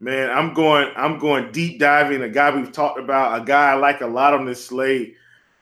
[0.00, 0.92] Man, I'm going.
[0.96, 2.22] I'm going deep diving.
[2.22, 3.40] A guy we've talked about.
[3.40, 5.16] A guy I like a lot on this slate.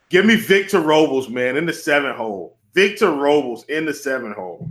[0.09, 2.59] Give me Victor Robles, man, in the seven hole.
[2.75, 4.69] Victor Robles in the seven hole.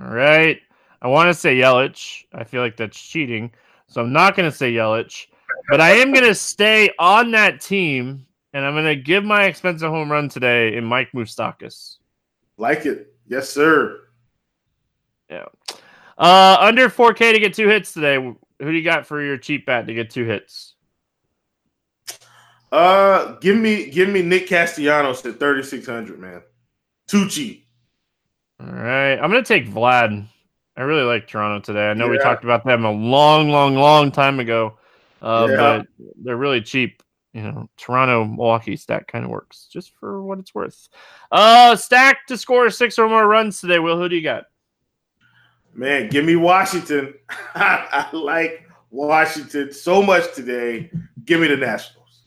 [0.00, 0.60] All right.
[1.02, 2.24] I want to say Yelich.
[2.32, 3.50] I feel like that's cheating,
[3.88, 5.26] so I'm not going to say Yelich.
[5.68, 9.44] But I am going to stay on that team, and I'm going to give my
[9.44, 11.96] expensive home run today in Mike Moustakas.
[12.56, 14.00] Like it, yes, sir.
[15.30, 15.46] Yeah.
[16.16, 18.16] Uh, under 4K to get two hits today.
[18.16, 20.74] Who do you got for your cheap bat to get two hits?
[22.70, 26.42] Uh, give me give me Nick Castellanos at 3600, man.
[27.06, 27.66] Too cheap.
[28.60, 30.26] All right, I'm gonna take Vlad.
[30.76, 31.90] I really like Toronto today.
[31.90, 32.10] I know yeah.
[32.12, 34.76] we talked about them a long, long, long time ago,
[35.22, 35.56] uh, yeah.
[35.56, 35.86] but
[36.22, 37.02] they're really cheap.
[37.32, 40.88] You know, Toronto Milwaukee stack kind of works just for what it's worth.
[41.30, 43.78] Uh, stack to score six or more runs today.
[43.78, 44.44] Will, who do you got?
[45.74, 47.14] Man, give me Washington.
[47.54, 50.90] I, like Washington so much today.
[51.24, 52.22] Give me the Nationals.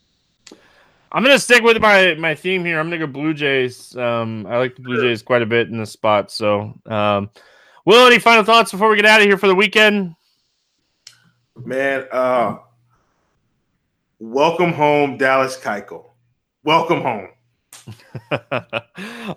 [1.11, 2.79] I'm gonna stick with my my theme here.
[2.79, 3.95] I'm gonna go Blue Jays.
[3.97, 6.31] Um, I like the Blue Jays quite a bit in this spot.
[6.31, 7.29] So, um,
[7.85, 10.15] Will, any final thoughts before we get out of here for the weekend?
[11.57, 12.57] Man, uh,
[14.21, 16.11] welcome home, Dallas Keuchel.
[16.63, 17.29] Welcome home.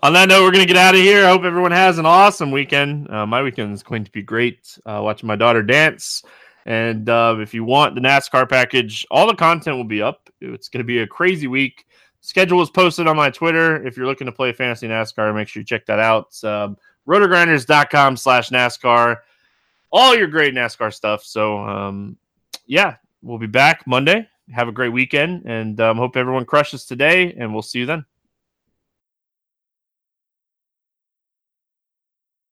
[0.03, 1.25] On that note, we're going to get out of here.
[1.25, 3.09] I hope everyone has an awesome weekend.
[3.09, 4.77] Uh, my weekend is going to be great.
[4.85, 6.21] Uh, watching my daughter dance.
[6.67, 10.29] And uh, if you want the NASCAR package, all the content will be up.
[10.39, 11.87] It's going to be a crazy week.
[12.21, 13.85] Schedule is posted on my Twitter.
[13.85, 16.43] If you're looking to play fantasy NASCAR, make sure you check that out.
[16.43, 19.17] Um, rotogrinders.com slash NASCAR.
[19.91, 21.23] All your great NASCAR stuff.
[21.23, 22.17] So, um,
[22.67, 24.27] yeah, we'll be back Monday.
[24.53, 28.05] Have a great weekend and um, hope everyone crushes today, and we'll see you then.